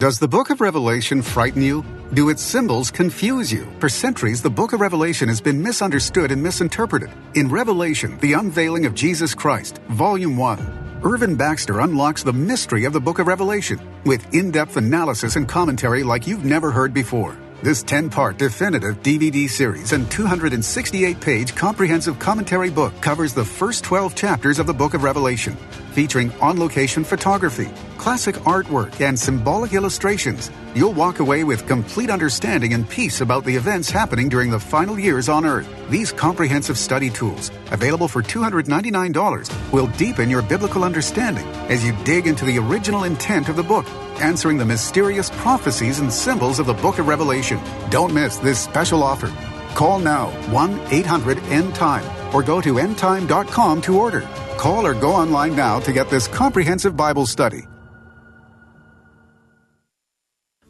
[0.00, 1.84] Does the book of Revelation frighten you?
[2.14, 3.64] Do its symbols confuse you?
[3.78, 7.10] For centuries, the book of Revelation has been misunderstood and misinterpreted.
[7.34, 12.92] In Revelation, the unveiling of Jesus Christ, Volume 1, Irvin Baxter unlocks the mystery of
[12.92, 17.36] the book of Revelation with in depth analysis and commentary like you've never heard before.
[17.62, 23.84] This 10 part definitive DVD series and 268 page comprehensive commentary book covers the first
[23.84, 25.56] 12 chapters of the book of Revelation,
[25.94, 30.50] featuring on location photography, classic artwork, and symbolic illustrations.
[30.74, 34.98] You'll walk away with complete understanding and peace about the events happening during the final
[34.98, 35.68] years on Earth.
[35.88, 42.26] These comprehensive study tools, available for $299, will deepen your biblical understanding as you dig
[42.26, 43.86] into the original intent of the book,
[44.20, 47.60] answering the mysterious prophecies and symbols of the book of Revelation.
[47.90, 49.32] Don't miss this special offer.
[49.76, 52.04] Call now 1 800 End Time
[52.34, 54.28] or go to endtime.com to order.
[54.64, 57.66] Call or go online now to get this comprehensive Bible study.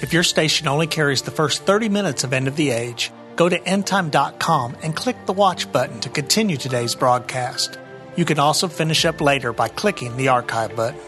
[0.00, 3.48] If your station only carries the first 30 minutes of End of the Age, go
[3.48, 7.80] to endtime.com and click the watch button to continue today's broadcast.
[8.14, 11.00] You can also finish up later by clicking the archive button.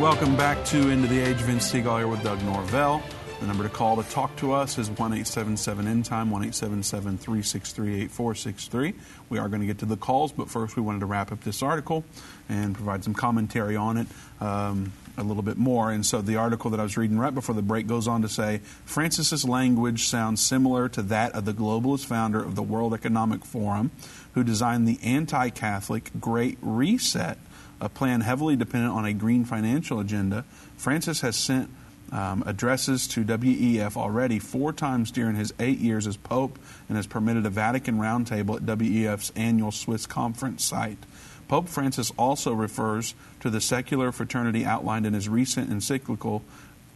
[0.00, 1.36] Welcome back to End of the Age.
[1.36, 3.00] Vince Seagal here with Doug Norvell.
[3.42, 7.18] The number to call to talk to us is 1 877 End Time, 1 877
[7.18, 8.94] 363 8463.
[9.30, 11.40] We are going to get to the calls, but first we wanted to wrap up
[11.40, 12.04] this article
[12.48, 14.06] and provide some commentary on it
[14.40, 15.90] um, a little bit more.
[15.90, 18.28] And so the article that I was reading right before the break goes on to
[18.28, 23.44] say Francis's language sounds similar to that of the globalist founder of the World Economic
[23.44, 23.90] Forum,
[24.34, 27.38] who designed the anti Catholic Great Reset
[27.80, 30.44] a plan heavily dependent on a green financial agenda,
[30.76, 31.68] Francis has sent
[32.12, 37.06] um, addresses to WEF already four times during his eight years as Pope and has
[37.06, 40.98] permitted a Vatican roundtable at WEF's annual Swiss conference site.
[41.48, 46.42] Pope Francis also refers to the secular fraternity outlined in his recent encyclical.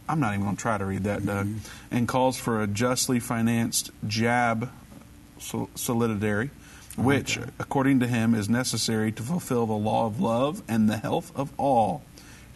[0.07, 1.47] I'm not even going to try to read that, Doug,
[1.91, 4.71] and calls for a justly financed jab
[5.39, 6.51] sol- solidarity,
[6.95, 11.31] which, according to him, is necessary to fulfill the law of love and the health
[11.35, 12.03] of all.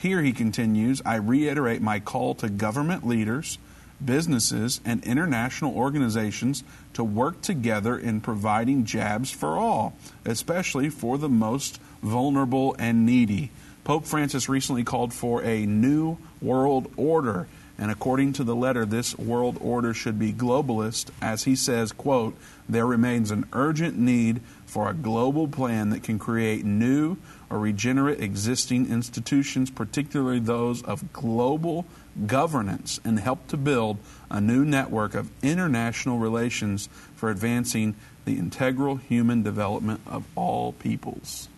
[0.01, 3.59] Here he continues I reiterate my call to government leaders,
[4.03, 9.93] businesses, and international organizations to work together in providing jabs for all,
[10.25, 13.51] especially for the most vulnerable and needy.
[13.83, 17.47] Pope Francis recently called for a new world order.
[17.77, 22.35] And according to the letter, this world order should be globalist, as he says, quote,
[22.67, 27.17] there remains an urgent need for a global plan that can create new
[27.51, 31.85] or regenerate existing institutions, particularly those of global
[32.25, 33.97] governance, and help to build
[34.29, 41.49] a new network of international relations for advancing the integral human development of all peoples.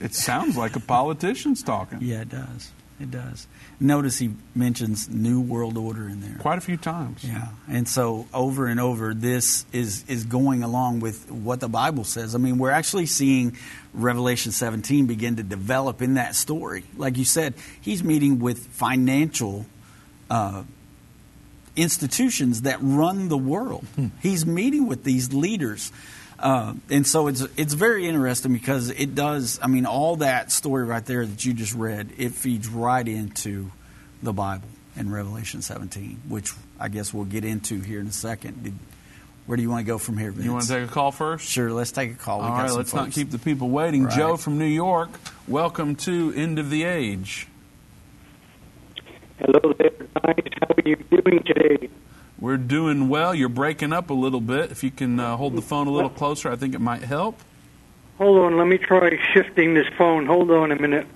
[0.00, 1.98] It sounds like a politician's talking.
[2.00, 2.70] Yeah, it does.
[3.00, 3.46] It does.
[3.78, 6.38] Notice he mentions New World Order in there.
[6.38, 7.22] Quite a few times.
[7.22, 12.04] Yeah, and so over and over, this is is going along with what the Bible
[12.04, 12.34] says.
[12.34, 13.56] I mean, we're actually seeing
[13.92, 16.84] Revelation 17 begin to develop in that story.
[16.96, 19.66] Like you said, he's meeting with financial
[20.30, 20.62] uh,
[21.76, 23.86] institutions that run the world.
[24.22, 25.92] He's meeting with these leaders.
[26.38, 29.58] Uh, and so it's it's very interesting because it does.
[29.62, 33.70] I mean, all that story right there that you just read, it feeds right into
[34.22, 38.64] the Bible in Revelation 17, which I guess we'll get into here in a second.
[38.64, 38.74] Did,
[39.46, 40.44] where do you want to go from here, Vince?
[40.44, 41.48] You want to take a call first?
[41.48, 42.40] Sure, let's take a call.
[42.40, 44.04] We All got right, some let's not keep the people waiting.
[44.04, 44.16] Right.
[44.16, 45.10] Joe from New York,
[45.46, 47.46] welcome to End of the Age.
[49.38, 50.44] Hello there, guys.
[50.60, 51.88] How are you doing today?
[52.38, 53.34] We're doing well.
[53.34, 54.70] You're breaking up a little bit.
[54.70, 57.40] If you can uh, hold the phone a little closer, I think it might help.
[58.18, 60.26] Hold on, let me try shifting this phone.
[60.26, 61.06] Hold on a minute.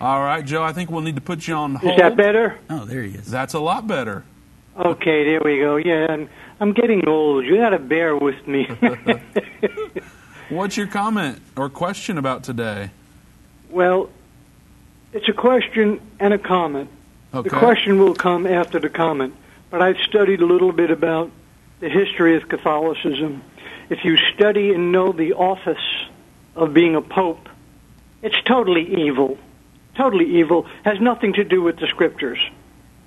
[0.00, 1.92] All right, Joe, I think we'll need to put you on hold.
[1.92, 2.58] Is that better?
[2.68, 3.30] Oh, there he is.
[3.30, 4.24] That's a lot better.
[4.76, 5.76] Okay, there we go.
[5.76, 7.44] Yeah, I'm, I'm getting old.
[7.44, 8.64] You got to bear with me.
[10.48, 12.90] What's your comment or question about today?
[13.70, 14.10] well,
[15.12, 16.88] it's a question and a comment.
[17.34, 17.48] Okay.
[17.48, 19.34] The question will come after the comment.
[19.72, 21.30] But I've studied a little bit about
[21.80, 23.42] the history of Catholicism.
[23.88, 25.82] If you study and know the office
[26.54, 27.48] of being a pope,
[28.20, 29.38] it's totally evil.
[29.96, 30.66] Totally evil.
[30.84, 32.38] Has nothing to do with the scriptures.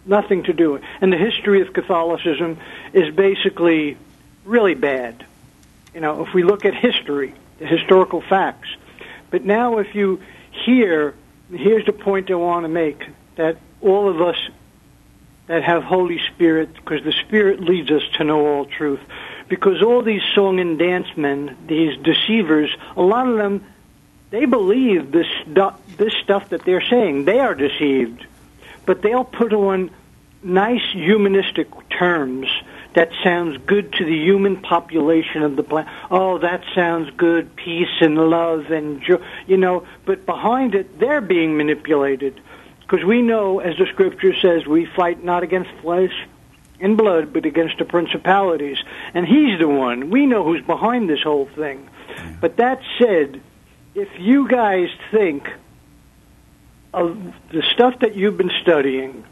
[0.08, 2.58] Nothing to do with And the history of Catholicism
[2.94, 3.96] is basically
[4.44, 5.24] really bad.
[5.94, 8.70] You know, if we look at history, the historical facts.
[9.30, 11.14] But now if you hear,
[11.52, 14.50] here's the point I want to make, that all of us
[15.48, 19.00] that have Holy Spirit, because the Spirit leads us to know all truth.
[19.48, 23.64] Because all these song and dance men, these deceivers, a lot of them,
[24.32, 25.28] they believe this
[25.98, 27.26] this stuff that they're saying.
[27.26, 28.26] They are deceived,
[28.86, 29.92] but they'll put on
[30.42, 32.48] nice humanistic terms
[32.96, 35.92] that sounds good to the human population of the planet.
[36.10, 39.86] Oh, that sounds good, peace and love and joy, you know.
[40.06, 42.40] But behind it, they're being manipulated.
[42.88, 46.14] Because we know, as the scripture says, we fight not against flesh
[46.80, 48.78] and blood, but against the principalities.
[49.14, 50.10] And he's the one.
[50.10, 51.90] We know who's behind this whole thing.
[52.40, 53.42] But that said,
[53.96, 55.50] if you guys think
[56.94, 59.24] of the stuff that you've been studying,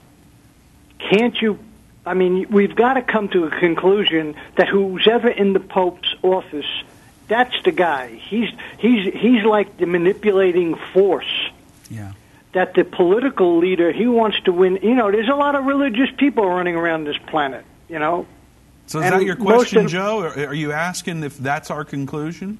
[0.99, 1.59] can't you?
[2.05, 6.15] I mean, we've got to come to a conclusion that who's ever in the Pope's
[6.21, 6.83] office,
[7.27, 8.07] that's the guy.
[8.15, 11.49] He's he's he's like the manipulating force
[11.89, 12.13] Yeah.
[12.53, 14.79] That the political leader he wants to win.
[14.81, 17.65] You know, there's a lot of religious people running around this planet.
[17.89, 18.25] You know,
[18.87, 20.21] So is And that your question, of- Joe?
[20.29, 22.57] Are you asking if that's our conclusion?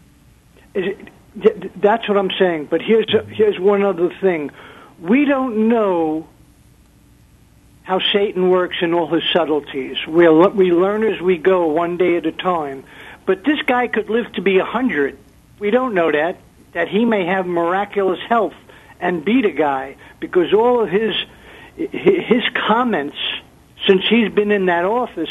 [0.74, 0.96] Is
[1.42, 2.66] it, that's what I'm saying.
[2.66, 4.52] But here's here's one other thing:
[5.00, 6.28] we don't know
[7.84, 9.98] how Satan works in all his subtleties.
[10.08, 12.84] We we learn as we go, one day at a time.
[13.26, 15.18] But this guy could live to be a hundred.
[15.60, 16.38] We don't know that
[16.74, 18.56] that he may have miraculous health
[19.04, 21.14] and beat a guy because all of his
[21.76, 23.18] his comments
[23.86, 25.30] since he's been in that office,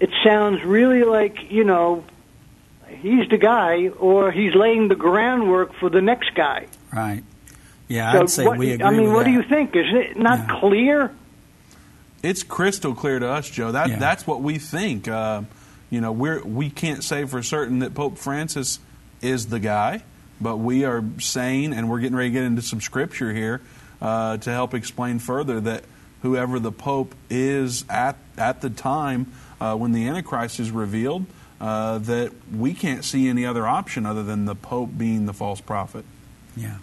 [0.00, 2.04] it sounds really like you know
[2.88, 6.66] he's the guy, or he's laying the groundwork for the next guy.
[6.92, 7.24] Right.
[7.88, 9.76] Yeah, So I'd say what, we agree I mean, with what do you think?
[9.76, 10.60] Is it not Yeah.
[10.60, 11.10] clear?
[12.22, 13.70] It's crystal clear to us, Joe.
[13.72, 13.98] That Yeah.
[13.98, 15.06] that's what we think.
[15.08, 15.42] Uh,
[15.90, 18.80] you know, we're we can't say for certain that Pope Francis
[19.22, 20.02] is the guy,
[20.40, 23.60] but we are saying, and we're getting ready to get into some scripture here,
[24.00, 25.84] uh, to help explain further that
[26.22, 31.24] whoever the Pope is at, at the time uh, when the Antichrist is revealed,
[31.60, 35.60] uh, that we can't see any other option other than the Pope being the false
[35.60, 36.04] prophet.
[36.56, 36.76] Yeah.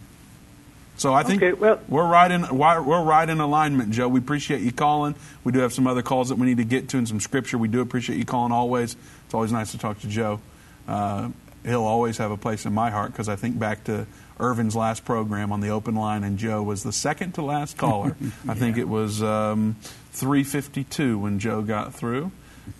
[0.95, 4.07] So I think Okay, well- we're right in we're right in alignment, Joe.
[4.07, 5.15] We appreciate you calling.
[5.43, 7.57] We do have some other calls that we need to get to and some scripture.
[7.57, 8.95] We do appreciate you calling always.
[9.25, 10.39] It's always nice to talk to Joe.
[10.87, 11.29] Uh,
[11.65, 14.05] he'll always have a place in my heart because I think back to
[14.39, 18.15] Irvin's last program on the open line, and Joe was the second to last caller.
[18.47, 19.75] I think it was um,
[20.11, 22.31] 352 when Joe got through,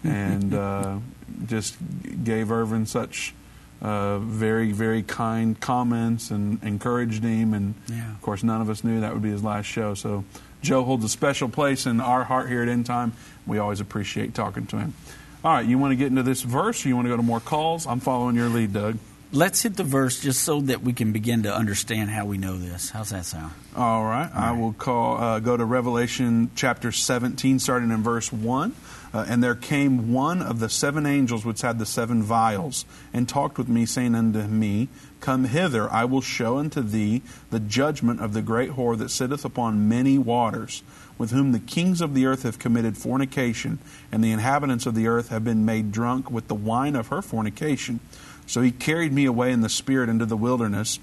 [0.03, 0.97] and uh,
[1.45, 1.75] just
[2.23, 3.34] gave Irvin such
[3.81, 7.53] uh, very, very kind comments and encouraged him.
[7.53, 8.11] And Yeah.
[8.11, 9.93] of course, none of us knew that would be his last show.
[9.93, 10.23] So
[10.61, 13.13] Joe holds a special place in our heart here at End Time.
[13.45, 14.93] We always appreciate talking to him.
[15.44, 17.24] All right, you want to get into this verse or you want to go to
[17.24, 17.86] more calls?
[17.86, 18.98] I'm following your lead, Doug.
[19.34, 22.58] Let's hit the verse just so that we can begin to understand how we know
[22.58, 22.91] this.
[22.91, 23.52] How's that sound?
[23.76, 28.74] All right, I will call uh, go to Revelation chapter 17, starting in verse 1.
[29.14, 33.28] Uh, and there came one of the seven angels which had the seven vials, and
[33.28, 34.88] talked with me, saying unto me,
[35.20, 39.44] Come hither, I will show unto thee the judgment of the great whore that sitteth
[39.44, 40.84] upon many waters,
[41.18, 43.80] with whom the kings of the earth have committed fornication,
[44.11, 47.22] and the inhabitants of the earth have been made drunk with the wine of her
[47.22, 47.99] fornication.
[48.45, 50.99] So he carried me away in the spirit into the wilderness.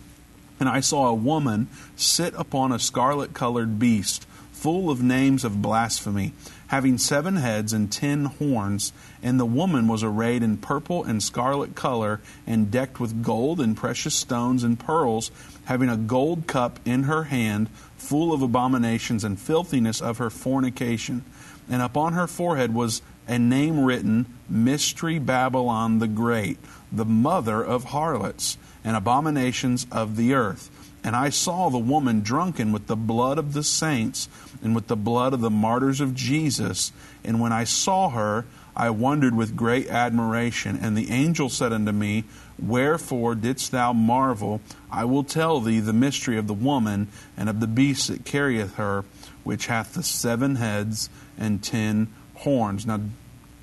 [0.58, 5.62] And I saw a woman sit upon a scarlet colored beast, full of names of
[5.62, 6.34] blasphemy,
[6.66, 8.92] having seven heads and ten horns.
[9.22, 13.74] And the woman was arrayed in purple and scarlet color, and decked with gold and
[13.74, 15.30] precious stones and pearls,
[15.64, 17.70] having a gold cup in her hand,
[18.10, 21.24] full of abominations and filthiness of her fornication.
[21.70, 26.58] And upon her forehead was a name written Mystery Babylon the Great,
[26.90, 30.70] the mother of harlots and abominations of the earth.
[31.04, 34.28] And I saw the woman drunken with the blood of the saints
[34.60, 36.90] and with the blood of the martyrs of Jesus.
[37.22, 38.44] And when I saw her,
[38.76, 40.78] I wondered with great admiration.
[40.80, 42.24] And the angel said unto me,
[42.58, 44.60] Wherefore didst thou marvel?
[44.90, 48.74] I will tell thee the mystery of the woman and of the beast that carrieth
[48.74, 49.04] her,
[49.44, 51.08] which hath the seven heads
[51.38, 52.86] and ten horns.
[52.86, 53.00] Now,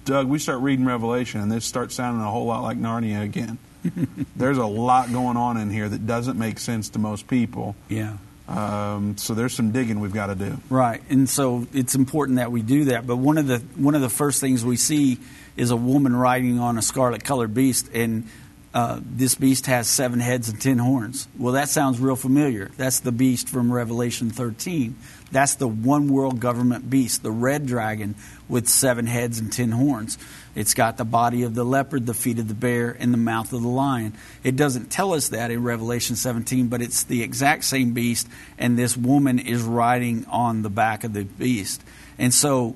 [0.05, 3.57] Doug, we start reading Revelation, and this starts sounding a whole lot like Narnia again.
[4.35, 7.75] there's a lot going on in here that doesn't make sense to most people.
[7.89, 8.17] Yeah.
[8.47, 10.57] Um, so there's some digging we've got to do.
[10.69, 13.05] Right, and so it's important that we do that.
[13.05, 15.17] But one of the one of the first things we see
[15.57, 18.27] is a woman riding on a scarlet colored beast, and
[18.73, 21.27] uh, this beast has seven heads and ten horns.
[21.37, 22.71] Well, that sounds real familiar.
[22.77, 24.95] That's the beast from Revelation 13.
[25.31, 28.15] That's the one world government beast, the red dragon
[28.47, 30.17] with seven heads and ten horns.
[30.55, 33.53] It's got the body of the leopard, the feet of the bear, and the mouth
[33.53, 34.13] of the lion.
[34.43, 38.79] It doesn't tell us that in Revelation 17, but it's the exact same beast, and
[38.79, 41.83] this woman is riding on the back of the beast.
[42.17, 42.75] And so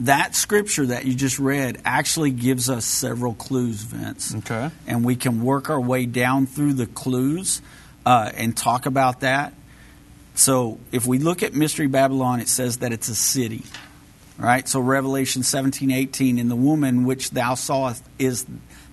[0.00, 4.34] that scripture that you just read actually gives us several clues, Vince.
[4.34, 4.70] Okay.
[4.86, 7.62] And we can work our way down through the clues
[8.04, 9.54] uh, and talk about that.
[10.34, 13.64] So if we look at Mystery Babylon, it says that it's a city.
[14.38, 14.66] Right?
[14.66, 18.46] So Revelation 17, 18, and the woman which thou sawest is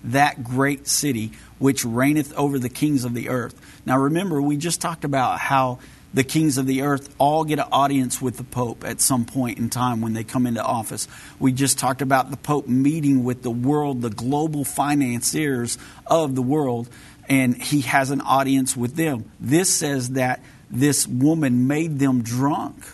[0.03, 3.55] that great city which reigneth over the kings of the earth.
[3.85, 5.79] Now remember, we just talked about how
[6.13, 9.59] the kings of the earth all get an audience with the Pope at some point
[9.59, 11.07] in time when they come into office.
[11.39, 15.77] We just talked about the Pope meeting with the world, the global financiers
[16.07, 16.89] of the world,
[17.27, 19.31] and he has an audience with them.
[19.39, 22.85] This says that this woman made them drunk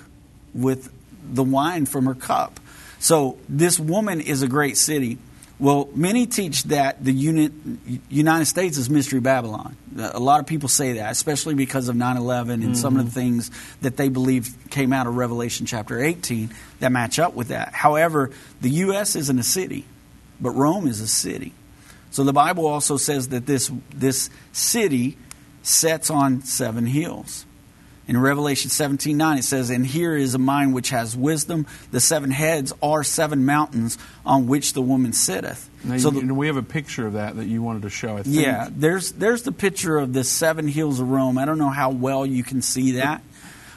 [0.53, 0.91] with
[1.23, 2.59] the wine from her cup.
[2.99, 5.17] So this woman is a great city.
[5.57, 7.53] Well, many teach that the unit,
[8.09, 9.77] United States is Mystery Babylon.
[9.97, 13.19] A lot of people say that, especially because of 9 11 and some of the
[13.21, 13.37] mm-hmm.
[13.37, 13.51] things
[13.81, 17.73] that they believe came out of Revelation chapter 18 that match up with that.
[17.73, 19.15] However, the U.S.
[19.15, 19.85] isn't a city,
[20.41, 21.53] but Rome is a city.
[22.11, 25.17] So the Bible also says that this, this city
[25.63, 27.45] sets on seven hills.
[28.07, 31.65] In Revelation 17 9, it says, And here is a mind which has wisdom.
[31.91, 35.69] The seven heads are seven mountains on which the woman sitteth.
[35.83, 38.17] Now, so the- we have a picture of that that you wanted to show.
[38.17, 38.35] I think.
[38.35, 41.37] yeah, there's there's the picture of the seven hills of Rome.
[41.37, 43.21] I don't know how well you can see that,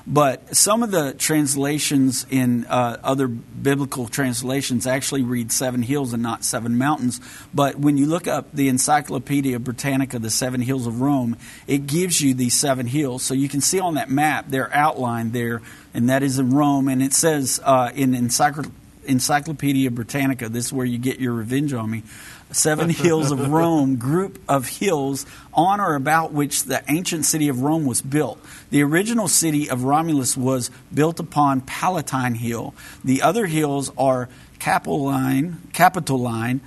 [0.09, 6.23] but some of the translations in uh, other biblical translations actually read seven hills and
[6.23, 7.21] not seven mountains.
[7.53, 11.37] But when you look up the Encyclopedia Britannica, the Seven Hills of Rome,
[11.67, 13.23] it gives you these seven hills.
[13.23, 15.61] So you can see on that map they're outlined there,
[15.93, 16.89] and that is in Rome.
[16.89, 18.73] And it says uh, in Encycl-
[19.05, 20.49] Encyclopedia Britannica.
[20.49, 22.03] This is where you get your revenge on me.
[22.51, 27.61] Seven hills of Rome, group of hills on or about which the ancient city of
[27.63, 28.39] Rome was built.
[28.71, 32.75] The original city of Romulus was built upon Palatine Hill.
[33.05, 34.29] The other hills are
[34.59, 36.61] Capitoline, Capitoline,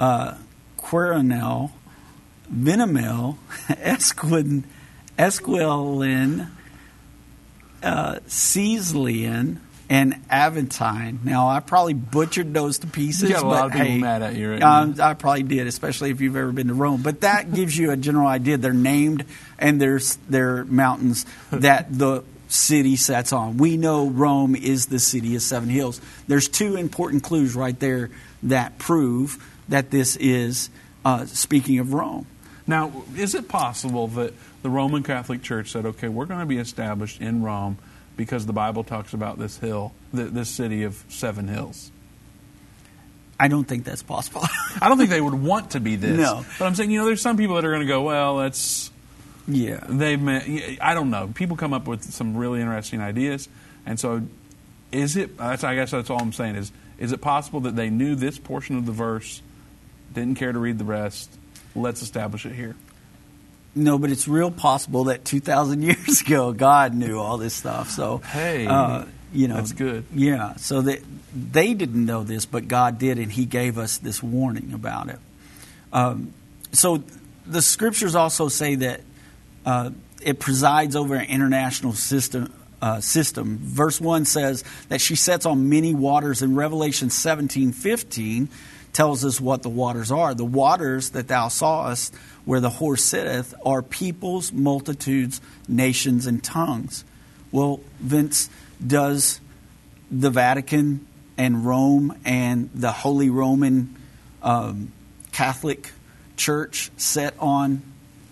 [0.00, 0.34] uh,
[0.78, 1.72] Quirinal,
[3.68, 4.64] Esquin,
[5.18, 6.48] Esquilin,
[7.82, 9.60] uh, Caeslian,
[9.90, 11.20] and Aventine.
[11.24, 13.30] Now, I probably butchered those to pieces.
[13.30, 15.08] You got a lot of people hey, mad at you right um, now.
[15.08, 17.02] I probably did, especially if you've ever been to Rome.
[17.02, 18.58] But that gives you a general idea.
[18.58, 19.24] They're named,
[19.58, 23.56] and there's they're mountains that the city sets on.
[23.56, 26.00] We know Rome is the city of seven hills.
[26.26, 28.10] There's two important clues right there
[28.44, 30.70] that prove that this is
[31.04, 32.26] uh, speaking of Rome.
[32.66, 36.58] Now, is it possible that the Roman Catholic Church said, okay, we're going to be
[36.58, 37.78] established in Rome
[38.18, 41.90] because the Bible talks about this hill, this city of seven hills?
[43.40, 44.42] I don't think that's possible.
[44.82, 46.18] I don't think they would want to be this.
[46.18, 46.44] No.
[46.58, 48.90] But I'm saying, you know, there's some people that are going to go, well, that's,
[49.46, 49.84] yeah.
[49.88, 51.30] they've meant, I don't know.
[51.32, 53.48] People come up with some really interesting ideas.
[53.86, 54.22] And so,
[54.90, 57.88] is it, that's, I guess that's all I'm saying is, is it possible that they
[57.88, 59.40] knew this portion of the verse,
[60.12, 61.30] didn't care to read the rest?
[61.76, 62.74] Let's establish it here.
[63.74, 67.90] No, but it's real possible that 2,000 years ago, God knew all this stuff.
[67.90, 70.04] So, Hey, uh, you know, that's good.
[70.14, 71.00] Yeah, so that
[71.34, 75.18] they didn't know this, but God did, and He gave us this warning about it.
[75.92, 76.32] Um,
[76.72, 77.02] so,
[77.46, 79.00] the scriptures also say that
[79.64, 79.90] uh,
[80.22, 82.52] it presides over an international system.
[82.80, 83.58] Uh, system.
[83.60, 86.42] Verse one says that she sets on many waters.
[86.42, 88.48] In Revelation seventeen fifteen,
[88.92, 90.34] tells us what the waters are.
[90.34, 92.14] The waters that thou sawest,
[92.48, 95.38] where the horse sitteth, are peoples, multitudes,
[95.68, 97.04] nations, and tongues.
[97.52, 98.48] Well, Vince,
[98.84, 99.38] does
[100.10, 103.94] the Vatican and Rome and the Holy Roman
[104.42, 104.90] um,
[105.30, 105.92] Catholic
[106.38, 107.82] Church set on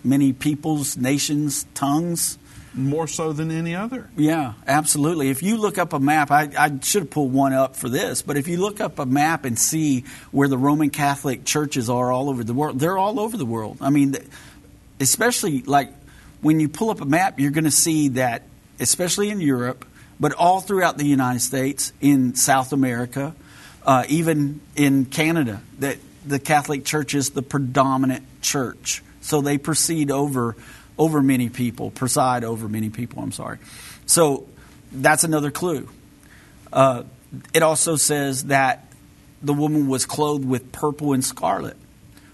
[0.03, 2.39] many peoples, nations, tongues?
[2.77, 4.07] More so than any other.
[4.15, 5.29] Yeah, absolutely.
[5.29, 8.21] If you look up a map, I, I should have pulled one up for this,
[8.21, 12.11] but if you look up a map and see where the Roman Catholic churches are
[12.11, 13.77] all over the world, they're all over the world.
[13.81, 14.15] I mean,
[14.99, 15.89] especially like
[16.41, 18.43] when you pull up a map, you're going to see that,
[18.79, 19.83] especially in Europe,
[20.19, 23.33] but all throughout the United States, in South America,
[23.85, 29.01] uh, even in Canada, that the Catholic Church is the predominant church.
[29.21, 30.55] So they proceed over
[30.97, 33.21] over many people, preside over many people.
[33.21, 33.59] I'm sorry.
[34.05, 34.47] So
[34.91, 35.89] that's another clue.
[36.71, 37.03] Uh,
[37.53, 38.85] it also says that
[39.41, 41.77] the woman was clothed with purple and scarlet.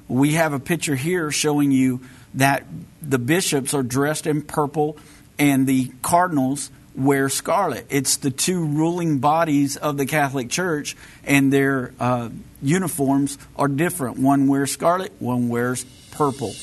[0.07, 2.01] We have a picture here showing you
[2.35, 2.65] that
[3.01, 4.97] the bishops are dressed in purple
[5.37, 7.87] and the cardinals wear scarlet.
[7.89, 12.29] It's the two ruling bodies of the Catholic Church, and their uh,
[12.61, 14.19] uniforms are different.
[14.19, 16.53] One wears scarlet, one wears purple.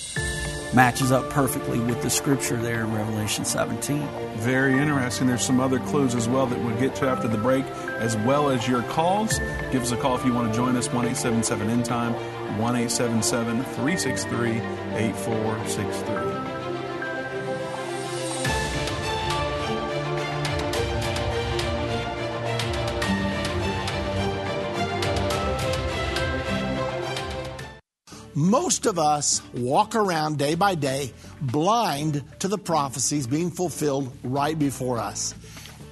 [0.72, 4.06] Matches up perfectly with the scripture there in Revelation 17.
[4.36, 5.26] Very interesting.
[5.26, 7.64] There's some other clues as well that we'll get to after the break,
[7.98, 9.40] as well as your calls.
[9.72, 12.12] Give us a call if you want to join us, 1 877 End Time,
[12.56, 14.50] 1 877 363
[14.96, 16.29] 8463.
[28.40, 31.12] Most of us walk around day by day
[31.42, 35.34] blind to the prophecies being fulfilled right before us.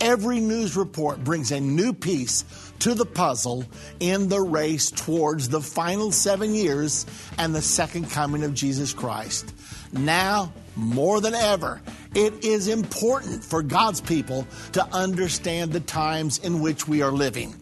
[0.01, 2.47] Every news report brings a new piece
[2.79, 3.67] to the puzzle
[4.01, 7.05] in the race towards the final seven years
[7.37, 9.55] and the second coming of Jesus Christ.
[9.93, 11.83] Now, more than ever,
[12.15, 17.55] it is important for God's people to understand the times in which we are living.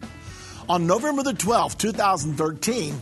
[0.69, 3.01] On November the 12th, 2013,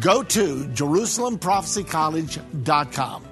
[0.00, 3.24] Go to JerusalemProphecyCollege.com.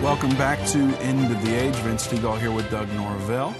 [0.00, 1.74] Welcome back to End of the Age.
[1.76, 3.56] Vince Stegall here with Doug Norvell.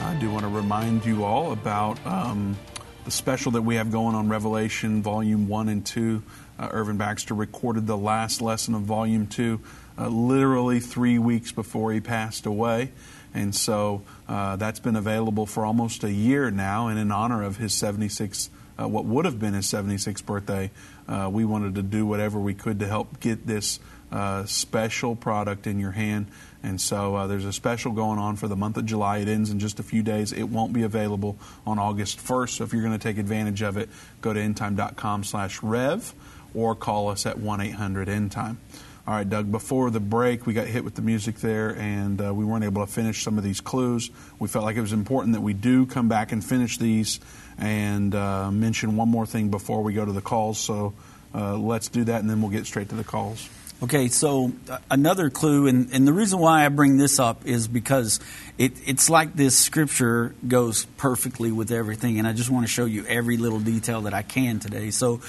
[0.00, 2.56] I do want to remind you all about um,
[3.04, 6.22] the special that we have going on Revelation Volume 1 and 2.
[6.58, 9.60] Uh, Irvin Baxter recorded the last lesson of Volume 2
[9.98, 12.90] uh, literally three weeks before he passed away.
[13.34, 16.88] And so uh, that's been available for almost a year now.
[16.88, 18.50] And in honor of his 76,
[18.80, 20.70] uh, what would have been his 76th birthday,
[21.08, 23.78] uh, we wanted to do whatever we could to help get this
[24.10, 26.26] uh, special product in your hand.
[26.62, 29.18] And so uh, there's a special going on for the month of July.
[29.18, 30.32] It ends in just a few days.
[30.32, 32.50] It won't be available on August 1st.
[32.50, 33.88] So if you're going to take advantage of it,
[34.20, 36.12] go to endtime.com slash rev
[36.52, 38.58] or call us at 1-800-ENDTIME.
[39.06, 42.34] All right, Doug, before the break, we got hit with the music there, and uh,
[42.34, 44.10] we weren't able to finish some of these clues.
[44.38, 47.18] We felt like it was important that we do come back and finish these
[47.58, 50.58] and uh, mention one more thing before we go to the calls.
[50.58, 50.92] So
[51.34, 53.48] uh, let's do that, and then we'll get straight to the calls.
[53.82, 57.66] Okay, so uh, another clue, and, and the reason why I bring this up is
[57.66, 58.20] because
[58.58, 62.84] it, it's like this scripture goes perfectly with everything, and I just want to show
[62.84, 64.90] you every little detail that I can today.
[64.90, 65.22] So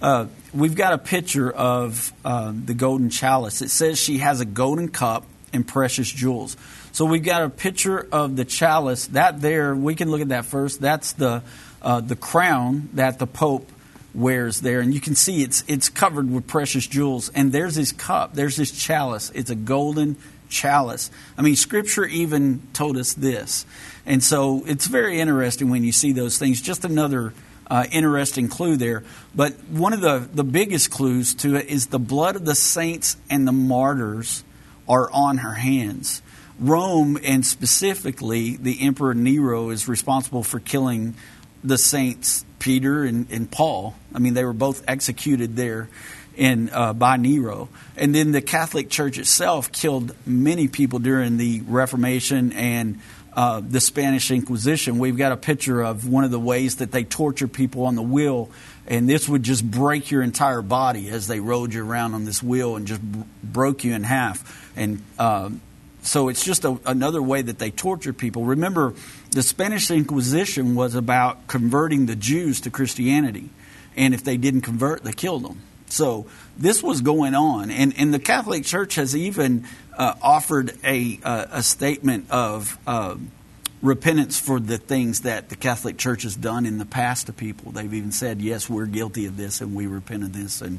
[0.00, 3.62] uh, we've got a picture of uh, the golden chalice.
[3.62, 6.56] It says she has a golden cup and precious jewels.
[6.92, 9.06] So we've got a picture of the chalice.
[9.08, 10.80] That there, we can look at that first.
[10.80, 11.42] That's the
[11.82, 13.70] uh, the crown that the Pope
[14.14, 17.30] wears there, and you can see it's it's covered with precious jewels.
[17.30, 18.34] And there's his cup.
[18.34, 19.30] There's his chalice.
[19.34, 20.16] It's a golden
[20.48, 21.10] chalice.
[21.36, 23.66] I mean, Scripture even told us this,
[24.06, 26.60] and so it's very interesting when you see those things.
[26.60, 27.32] Just another
[27.70, 29.04] uh, interesting clue there.
[29.34, 33.16] But one of the, the biggest clues to it is the blood of the saints
[33.30, 34.44] and the martyrs
[34.88, 36.22] are on her hands.
[36.58, 41.14] Rome, and specifically the Emperor Nero, is responsible for killing
[41.62, 43.94] the saints Peter and, and Paul.
[44.14, 45.88] I mean, they were both executed there
[46.36, 47.68] in, uh, by Nero.
[47.96, 53.00] And then the Catholic Church itself killed many people during the Reformation and
[53.38, 54.98] uh, the Spanish Inquisition.
[54.98, 58.02] We've got a picture of one of the ways that they torture people on the
[58.02, 58.50] wheel,
[58.88, 62.42] and this would just break your entire body as they rode you around on this
[62.42, 64.72] wheel and just b- broke you in half.
[64.76, 65.50] And uh,
[66.02, 68.42] so it's just a, another way that they torture people.
[68.42, 68.94] Remember,
[69.30, 73.50] the Spanish Inquisition was about converting the Jews to Christianity,
[73.96, 75.62] and if they didn't convert, they killed them.
[75.88, 76.26] So
[76.56, 79.64] this was going on, and, and the Catholic Church has even
[79.96, 83.16] uh, offered a, uh, a statement of uh,
[83.82, 87.72] repentance for the things that the Catholic Church has done in the past to people.
[87.72, 90.78] They've even said, "Yes, we're guilty of this, and we repent of this." And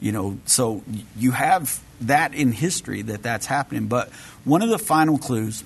[0.00, 0.82] you know, so
[1.16, 3.86] you have that in history that that's happening.
[3.86, 4.10] But
[4.44, 5.64] one of the final clues.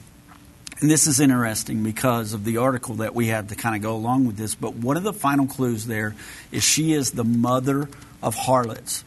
[0.80, 3.94] And this is interesting because of the article that we have to kind of go
[3.94, 4.56] along with this.
[4.56, 6.16] But one of the final clues there
[6.50, 7.88] is she is the mother
[8.24, 9.04] of harlots.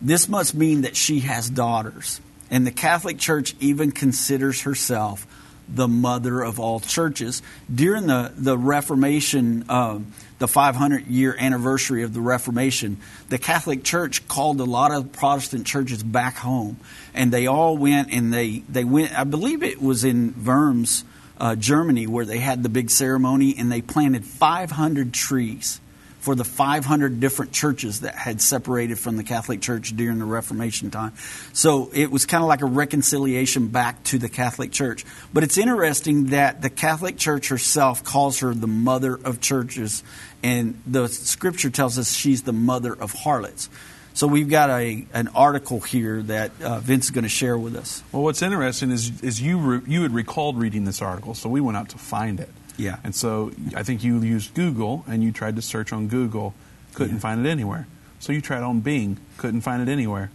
[0.00, 2.20] This must mean that she has daughters.
[2.50, 5.26] And the Catholic Church even considers herself
[5.68, 7.42] the mother of all churches.
[7.72, 10.00] During the, the Reformation, uh,
[10.38, 12.98] the 500 year anniversary of the Reformation,
[13.30, 16.76] the Catholic Church called a lot of Protestant churches back home.
[17.14, 21.04] And they all went and they, they went, I believe it was in Worms,
[21.38, 25.80] uh, Germany, where they had the big ceremony and they planted 500 trees
[26.26, 30.90] for the 500 different churches that had separated from the Catholic Church during the Reformation
[30.90, 31.12] time.
[31.52, 35.04] So it was kind of like a reconciliation back to the Catholic Church.
[35.32, 40.02] But it's interesting that the Catholic Church herself calls her the mother of churches,
[40.42, 43.70] and the scripture tells us she's the mother of harlots.
[44.14, 47.76] So we've got a an article here that uh, Vince is going to share with
[47.76, 48.02] us.
[48.10, 51.60] Well, what's interesting is is you re- you had recalled reading this article, so we
[51.60, 52.50] went out to find it.
[52.76, 52.98] Yeah.
[53.04, 56.54] And so I think you used Google and you tried to search on Google,
[56.94, 57.20] couldn't yeah.
[57.20, 57.86] find it anywhere.
[58.18, 60.30] So you tried on Bing, couldn't find it anywhere.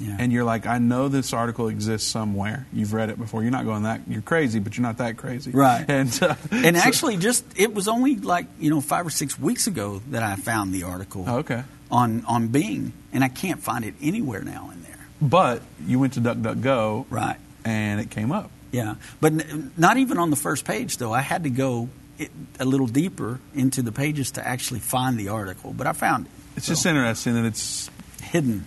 [0.00, 0.16] Yeah.
[0.18, 2.66] And you're like, I know this article exists somewhere.
[2.72, 3.42] You've read it before.
[3.42, 4.02] You're not going that.
[4.06, 5.86] You're crazy, but you're not that crazy, right?
[5.88, 9.38] And uh, and so, actually, just it was only like you know five or six
[9.38, 11.24] weeks ago that I found the article.
[11.26, 11.62] Oh, okay.
[11.90, 15.06] On on Bing, and I can't find it anywhere now in there.
[15.22, 17.38] But you went to DuckDuckGo, right?
[17.64, 18.50] And it came up.
[18.72, 21.12] Yeah, but n- not even on the first page though.
[21.12, 21.88] I had to go
[22.18, 26.26] it, a little deeper into the pages to actually find the article, but I found
[26.26, 26.32] it.
[26.56, 26.72] It's so.
[26.72, 27.90] just interesting that it's
[28.22, 28.64] hidden.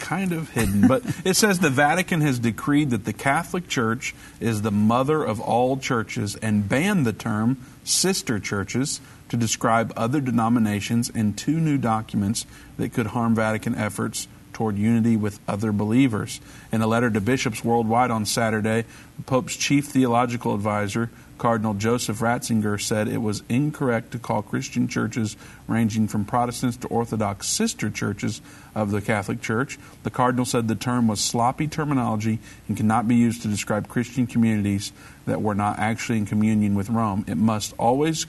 [0.00, 4.60] Kind of hidden, but it says the Vatican has decreed that the Catholic Church is
[4.62, 11.08] the mother of all churches and banned the term sister churches to describe other denominations
[11.08, 12.44] in two new documents
[12.76, 16.40] that could harm Vatican efforts toward unity with other believers.
[16.72, 18.84] In a letter to bishops worldwide on Saturday,
[19.16, 24.88] the Pope's chief theological advisor, Cardinal Joseph Ratzinger, said it was incorrect to call Christian
[24.88, 25.36] churches
[25.66, 28.40] ranging from Protestants to Orthodox sister churches
[28.74, 29.78] of the Catholic Church.
[30.04, 32.38] The Cardinal said the term was sloppy terminology
[32.68, 34.92] and cannot be used to describe Christian communities
[35.26, 37.24] that were not actually in communion with Rome.
[37.26, 38.26] It must always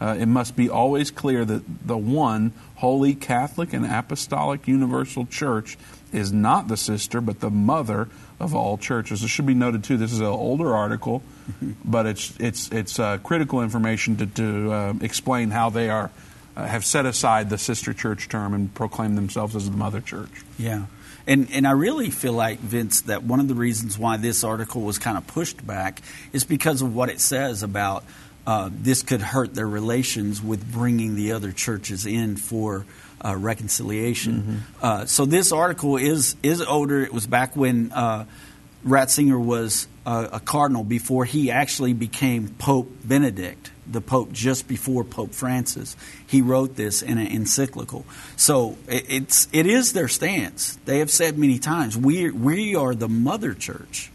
[0.00, 5.76] uh, it must be always clear that the one holy Catholic and Apostolic Universal Church
[6.12, 8.08] is not the sister, but the mother
[8.40, 9.22] of all churches.
[9.22, 9.96] It should be noted too.
[9.96, 11.22] This is an older article,
[11.84, 16.10] but it's it's it's uh, critical information to, to uh, explain how they are
[16.56, 20.30] uh, have set aside the sister church term and proclaim themselves as the mother church.
[20.58, 20.86] Yeah.
[21.26, 24.80] And, and I really feel like, Vince, that one of the reasons why this article
[24.80, 26.00] was kind of pushed back
[26.32, 28.04] is because of what it says about
[28.46, 32.86] uh, this could hurt their relations with bringing the other churches in for
[33.24, 34.34] uh, reconciliation.
[34.42, 34.84] Mm-hmm.
[34.84, 37.02] Uh, so this article is is older.
[37.02, 38.24] It was back when uh,
[38.86, 45.32] Ratzinger was a cardinal before he actually became Pope Benedict, the Pope just before Pope
[45.32, 45.96] Francis.
[46.26, 48.04] He wrote this in an encyclical.
[48.36, 50.78] So it, it's it is their stance.
[50.84, 54.10] They have said many times we we are the mother church,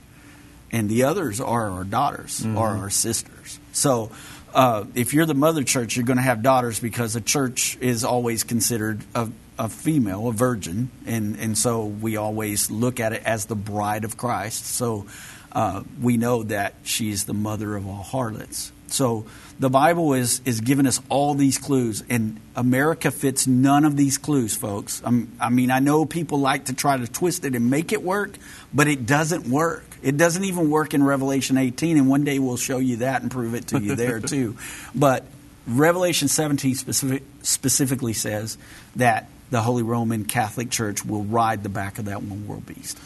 [0.76, 2.57] and the others are our daughters mm-hmm.
[2.57, 3.59] or our sisters.
[3.71, 4.11] So
[4.53, 8.03] uh, if you're the mother church, you're going to have daughters because a church is
[8.03, 13.23] always considered a, a, female, a virgin, and, and so we always look at it
[13.23, 14.65] as the bride of Christ.
[14.65, 15.07] So
[15.53, 18.73] uh, we know that she's the mother of all harlots.
[18.88, 19.26] So
[19.57, 24.17] the Bible is, is giving us all these clues, and America fits none of these
[24.17, 25.01] clues, folks.
[25.05, 28.03] I'm, I mean, I know people like to try to twist it and make it
[28.03, 28.38] work,
[28.73, 29.86] but it doesn't work.
[30.06, 33.32] It doesn't even work in Revelation 18, and one day we'll show you that and
[33.32, 34.56] prove it to you there too.
[34.93, 35.26] But
[35.66, 38.60] Revelation 17 specific, specifically says
[38.97, 42.99] that the Holy Roman Catholic Church will ride the back of that one world beast.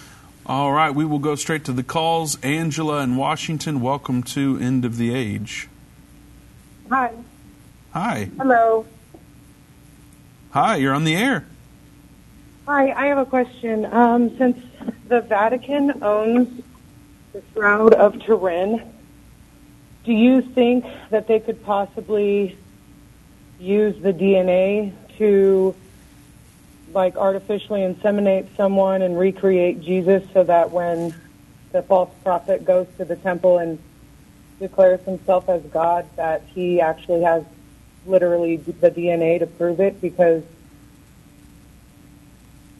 [0.45, 2.37] All right, we will go straight to the calls.
[2.43, 5.69] Angela in Washington, welcome to End of the Age.
[6.89, 7.13] Hi.
[7.93, 8.29] Hi.
[8.37, 8.85] Hello.
[10.51, 11.45] Hi, you're on the air.
[12.65, 13.85] Hi, I have a question.
[13.85, 14.61] Um, since
[15.07, 16.61] the Vatican owns
[17.33, 18.81] the Shroud of Turin,
[20.03, 22.57] do you think that they could possibly
[23.59, 25.75] use the DNA to
[26.93, 31.13] like artificially inseminate someone and recreate Jesus so that when
[31.71, 33.77] the false prophet goes to the temple and
[34.59, 37.43] declares himself as God, that he actually has
[38.05, 40.01] literally the DNA to prove it?
[40.01, 40.43] Because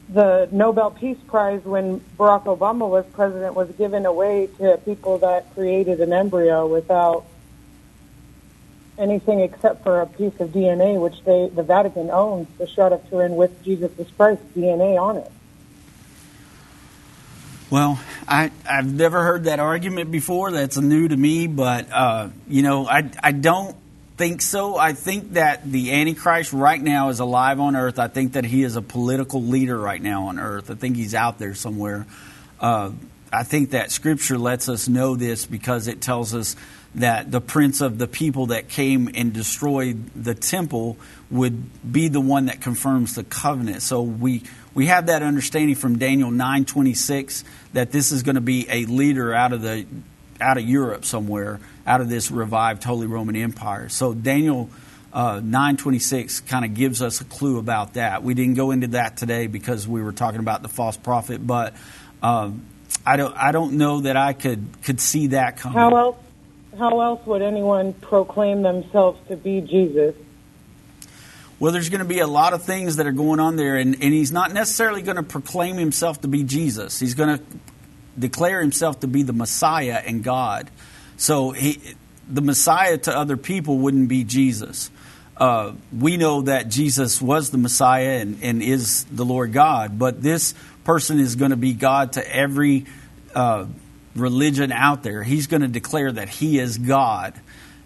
[0.10, 5.54] the Nobel Peace Prize when Barack Obama was president was given away to people that
[5.54, 7.26] created an embryo without
[8.98, 13.08] anything except for a piece of DNA, which they the Vatican owns, the shroud of
[13.10, 15.32] Turin with Jesus Christ's DNA on it.
[17.70, 20.52] Well, I, I've never heard that argument before.
[20.52, 23.76] That's new to me, but uh, you know, I I don't
[24.20, 24.76] think so.
[24.76, 27.98] I think that the Antichrist right now is alive on earth.
[28.00, 30.70] I think that he is a political leader right now on earth.
[30.70, 32.06] I think he's out there somewhere.
[32.60, 32.92] Uh,
[33.32, 36.58] I think that Scripture lets us know this because it tells us
[36.96, 40.98] that the prince of the people that came and destroyed the temple
[41.32, 43.84] would be the one that confirms the covenant.
[43.84, 44.44] So we
[44.74, 49.34] we have that understanding from Daniel 9:26 that this is going to be a leader
[49.34, 49.86] out of the
[50.42, 51.60] out of Europe somewhere
[51.90, 53.90] out of this revived Holy Roman Empire.
[53.90, 54.70] So Daniel
[55.12, 58.24] uh, 926 kind of gives us a clue about that.
[58.24, 61.74] We didn't go into that today because we were talking about the false prophet, but
[62.22, 62.66] um,
[63.06, 65.80] I don't I don't know that I could could see that coming.
[65.80, 66.18] How else
[66.78, 70.16] how else would anyone proclaim themselves to be Jesus?
[71.60, 73.96] Well, there's going to be a lot of things that are going on there, and,
[73.96, 77.00] and he's not necessarily going to proclaim himself to be Jesus.
[77.00, 77.44] He's going to
[78.20, 80.70] declare himself to be the Messiah and God.
[81.18, 81.82] So he,
[82.30, 84.92] the Messiah to other people wouldn't be Jesus.
[85.38, 90.22] Uh, we know that Jesus was the Messiah and, and, is the Lord God, but
[90.22, 90.54] this
[90.84, 92.86] person is going to be God to every
[93.34, 93.66] uh,
[94.16, 95.24] religion out there.
[95.24, 97.34] He's going to declare that he is God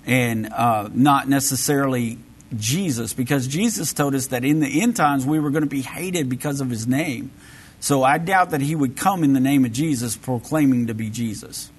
[0.06, 2.18] and uh, not necessarily
[2.58, 5.82] Jesus, because Jesus told us that in the end times we were going to be
[5.82, 7.32] hated because of his name.
[7.84, 11.10] So I doubt that he would come in the name of Jesus proclaiming to be
[11.10, 11.70] Jesus.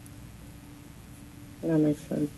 [1.63, 2.31] That makes sense.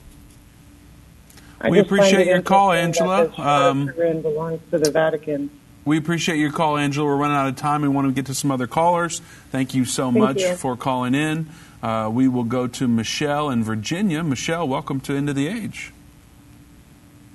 [1.60, 3.28] I we appreciate your call, Angela.
[3.36, 5.50] Um, belongs to the Vatican.
[5.84, 7.08] We appreciate your call, Angela.
[7.08, 7.82] We're running out of time.
[7.82, 9.20] We want to get to some other callers.
[9.50, 10.54] Thank you so Thank much you.
[10.54, 11.48] for calling in.
[11.82, 14.22] Uh, we will go to Michelle in Virginia.
[14.22, 15.92] Michelle, welcome to End of the Age.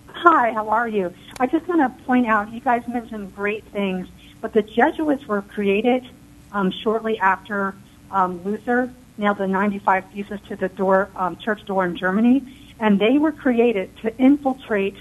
[0.07, 1.13] Hi, how are you?
[1.41, 4.07] I just want to point out, you guys mentioned great things,
[4.39, 6.05] but the Jesuits were created
[6.51, 7.75] um, shortly after
[8.11, 12.43] um, Luther nailed the 95 Theses to the door, um, church door in Germany,
[12.79, 14.95] and they were created to infiltrate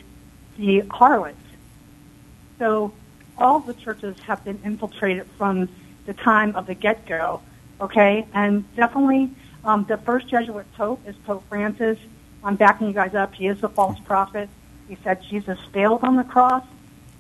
[0.57, 1.37] the harlots.
[2.59, 2.93] So
[3.39, 5.69] all the churches have been infiltrated from
[6.07, 7.41] the time of the get-go,
[7.81, 8.27] okay?
[8.35, 9.31] And definitely
[9.65, 11.99] um, the first Jesuit pope is Pope Francis.
[12.45, 13.35] I'm backing you guys up.
[13.35, 14.49] He is a false prophet.
[14.89, 16.65] He said Jesus failed on the cross.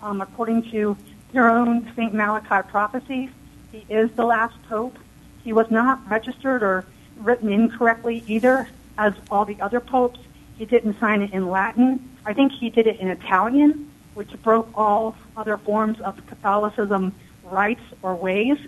[0.03, 0.97] Um, according to
[1.33, 2.15] their own St.
[2.15, 3.31] Malachi prophecies,
[3.73, 4.97] he is the last pope.
[5.45, 6.85] He was not registered or
[7.19, 8.69] written incorrectly either,
[8.99, 10.21] as all the other popes.
[10.59, 12.17] He didn't sign it in Latin.
[12.25, 17.15] I think he did it in Italian, which broke all other forms of Catholicism
[17.45, 18.59] rites or ways.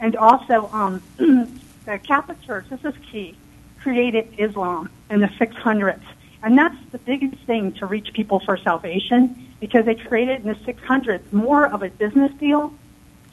[0.00, 3.36] And also, um, the Catholic Church, this is key,
[3.80, 6.02] created Islam in the 600s.
[6.42, 10.72] And that's the biggest thing to reach people for salvation because they created in the
[10.72, 12.72] 600s more of a business deal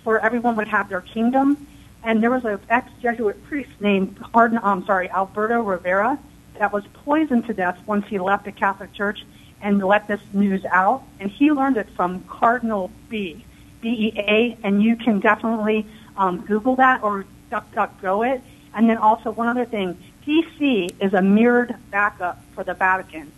[0.03, 1.67] where everyone would have their kingdom.
[2.03, 6.19] And there was an ex-Jesuit priest named Cardinal, I'm sorry, Alberto Rivera
[6.57, 9.25] that was poisoned to death once he left the Catholic Church
[9.61, 11.03] and let this news out.
[11.19, 13.45] And he learned it from Cardinal Bea,
[13.81, 15.85] B-E-A, and you can definitely
[16.17, 18.41] um, Google that or DuckDuckGo it.
[18.73, 23.31] And then also one other thing, DC is a mirrored backup for the Vatican.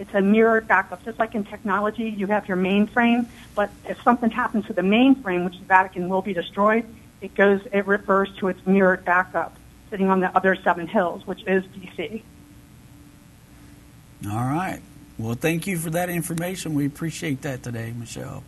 [0.00, 1.04] It's a mirrored backup.
[1.04, 5.44] Just like in technology, you have your mainframe, but if something happens to the mainframe,
[5.44, 6.86] which the Vatican will be destroyed,
[7.20, 9.54] it goes, it refers to its mirrored backup
[9.90, 12.22] sitting on the other seven hills, which is DC.
[14.26, 14.80] All right.
[15.18, 16.72] Well, thank you for that information.
[16.72, 18.42] We appreciate that today, Michelle.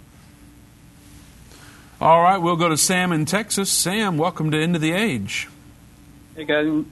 [2.00, 3.70] All right, we'll go to Sam in Texas.
[3.70, 5.50] Sam, welcome to End of the Age.
[6.34, 6.84] Hey guys,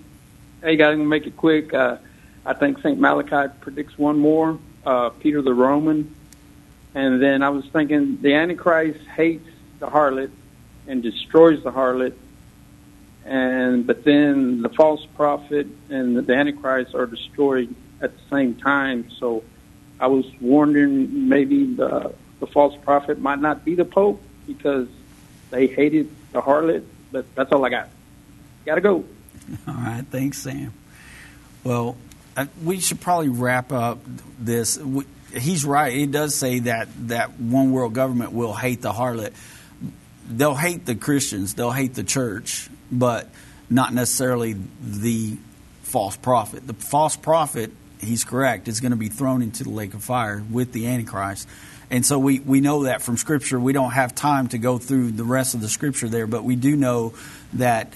[0.62, 1.72] hey guys, I'm gonna make it quick.
[1.72, 1.96] Uh,
[2.44, 6.14] I think Saint Malachi predicts one more, uh, Peter the Roman,
[6.94, 10.30] and then I was thinking the Antichrist hates the harlot
[10.86, 12.14] and destroys the harlot,
[13.24, 19.10] and but then the false prophet and the Antichrist are destroyed at the same time.
[19.18, 19.44] So
[20.00, 24.88] I was wondering maybe the the false prophet might not be the Pope because
[25.50, 26.84] they hated the harlot.
[27.12, 27.88] But that's all I got.
[28.64, 29.04] Gotta go.
[29.66, 30.72] All right, thanks, Sam.
[31.64, 31.96] Well,
[32.62, 33.98] we should probably wrap up
[34.38, 34.78] this.
[35.34, 35.92] He's right.
[35.92, 39.32] He does say that that one world government will hate the harlot.
[40.28, 41.54] They'll hate the Christians.
[41.54, 43.28] They'll hate the church, but
[43.68, 45.36] not necessarily the
[45.82, 46.66] false prophet.
[46.66, 50.42] The false prophet, he's correct, is going to be thrown into the lake of fire
[50.50, 51.48] with the Antichrist.
[51.90, 53.58] And so we, we know that from Scripture.
[53.58, 56.54] We don't have time to go through the rest of the Scripture there, but we
[56.54, 57.14] do know
[57.54, 57.92] that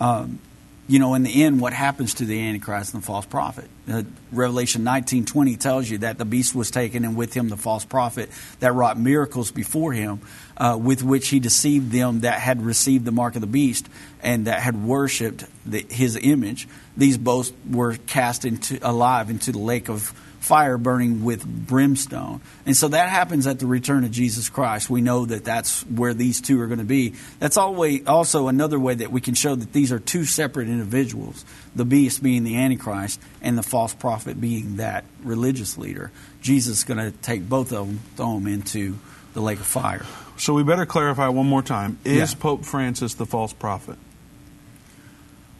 [0.00, 0.40] um,
[0.88, 3.68] you know, in the end, what happens to the Antichrist and the false prophet?
[3.90, 7.84] Uh, Revelation 19.20 tells you that the beast was taken and with him the false
[7.84, 8.30] prophet
[8.60, 10.20] that wrought miracles before him,
[10.56, 13.88] uh, with which he deceived them that had received the mark of the beast
[14.22, 16.68] and that had worshipped the, his image.
[16.96, 20.12] These both were cast into alive into the lake of
[20.46, 22.40] fire burning with brimstone.
[22.64, 24.88] And so that happens at the return of Jesus Christ.
[24.88, 27.14] We know that that's where these two are going to be.
[27.40, 31.44] That's always also another way that we can show that these are two separate individuals
[31.74, 36.10] the beast being the Antichrist and the false prophet being that religious leader.
[36.40, 38.96] Jesus is going to take both of them, throw them into
[39.34, 40.06] the lake of fire.
[40.38, 41.98] So we better clarify one more time.
[42.04, 42.38] Is Yeah.
[42.38, 43.98] Pope Francis the false prophet?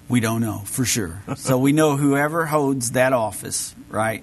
[0.09, 1.23] We don't know for sure.
[1.37, 4.23] so we know whoever holds that office, right,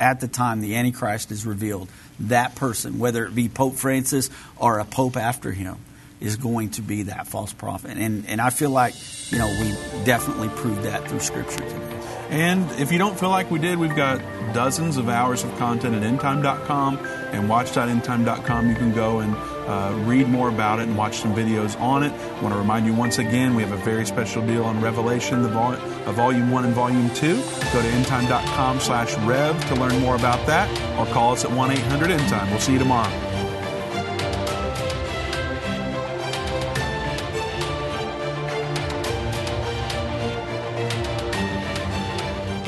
[0.00, 1.88] at the time the Antichrist is revealed,
[2.20, 5.76] that person, whether it be Pope Francis or a pope after him,
[6.20, 7.96] is going to be that false prophet.
[7.96, 8.94] And and I feel like,
[9.30, 9.70] you know, we
[10.04, 12.00] definitely proved that through Scripture today.
[12.30, 14.20] And if you don't feel like we did, we've got
[14.54, 16.98] dozens of hours of content at endtime.com
[17.32, 18.68] and watch.endtime.com.
[18.68, 22.12] You can go and uh, read more about it and watch some videos on it.
[22.12, 25.42] I want to remind you once again, we have a very special deal on Revelation,
[25.42, 25.76] the vol-
[26.06, 27.36] uh, Volume 1 and Volume 2.
[27.36, 32.50] Go to endtime.com slash rev to learn more about that or call us at 1-800-ENDTIME.
[32.50, 33.10] We'll see you tomorrow.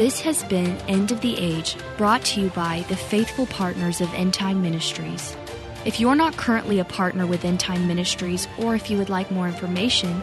[0.02, 4.12] This has been End of the Age, brought to you by the faithful partners of
[4.14, 5.36] End Time Ministries.
[5.84, 9.30] If you're not currently a partner with End Time Ministries, or if you would like
[9.30, 10.22] more information,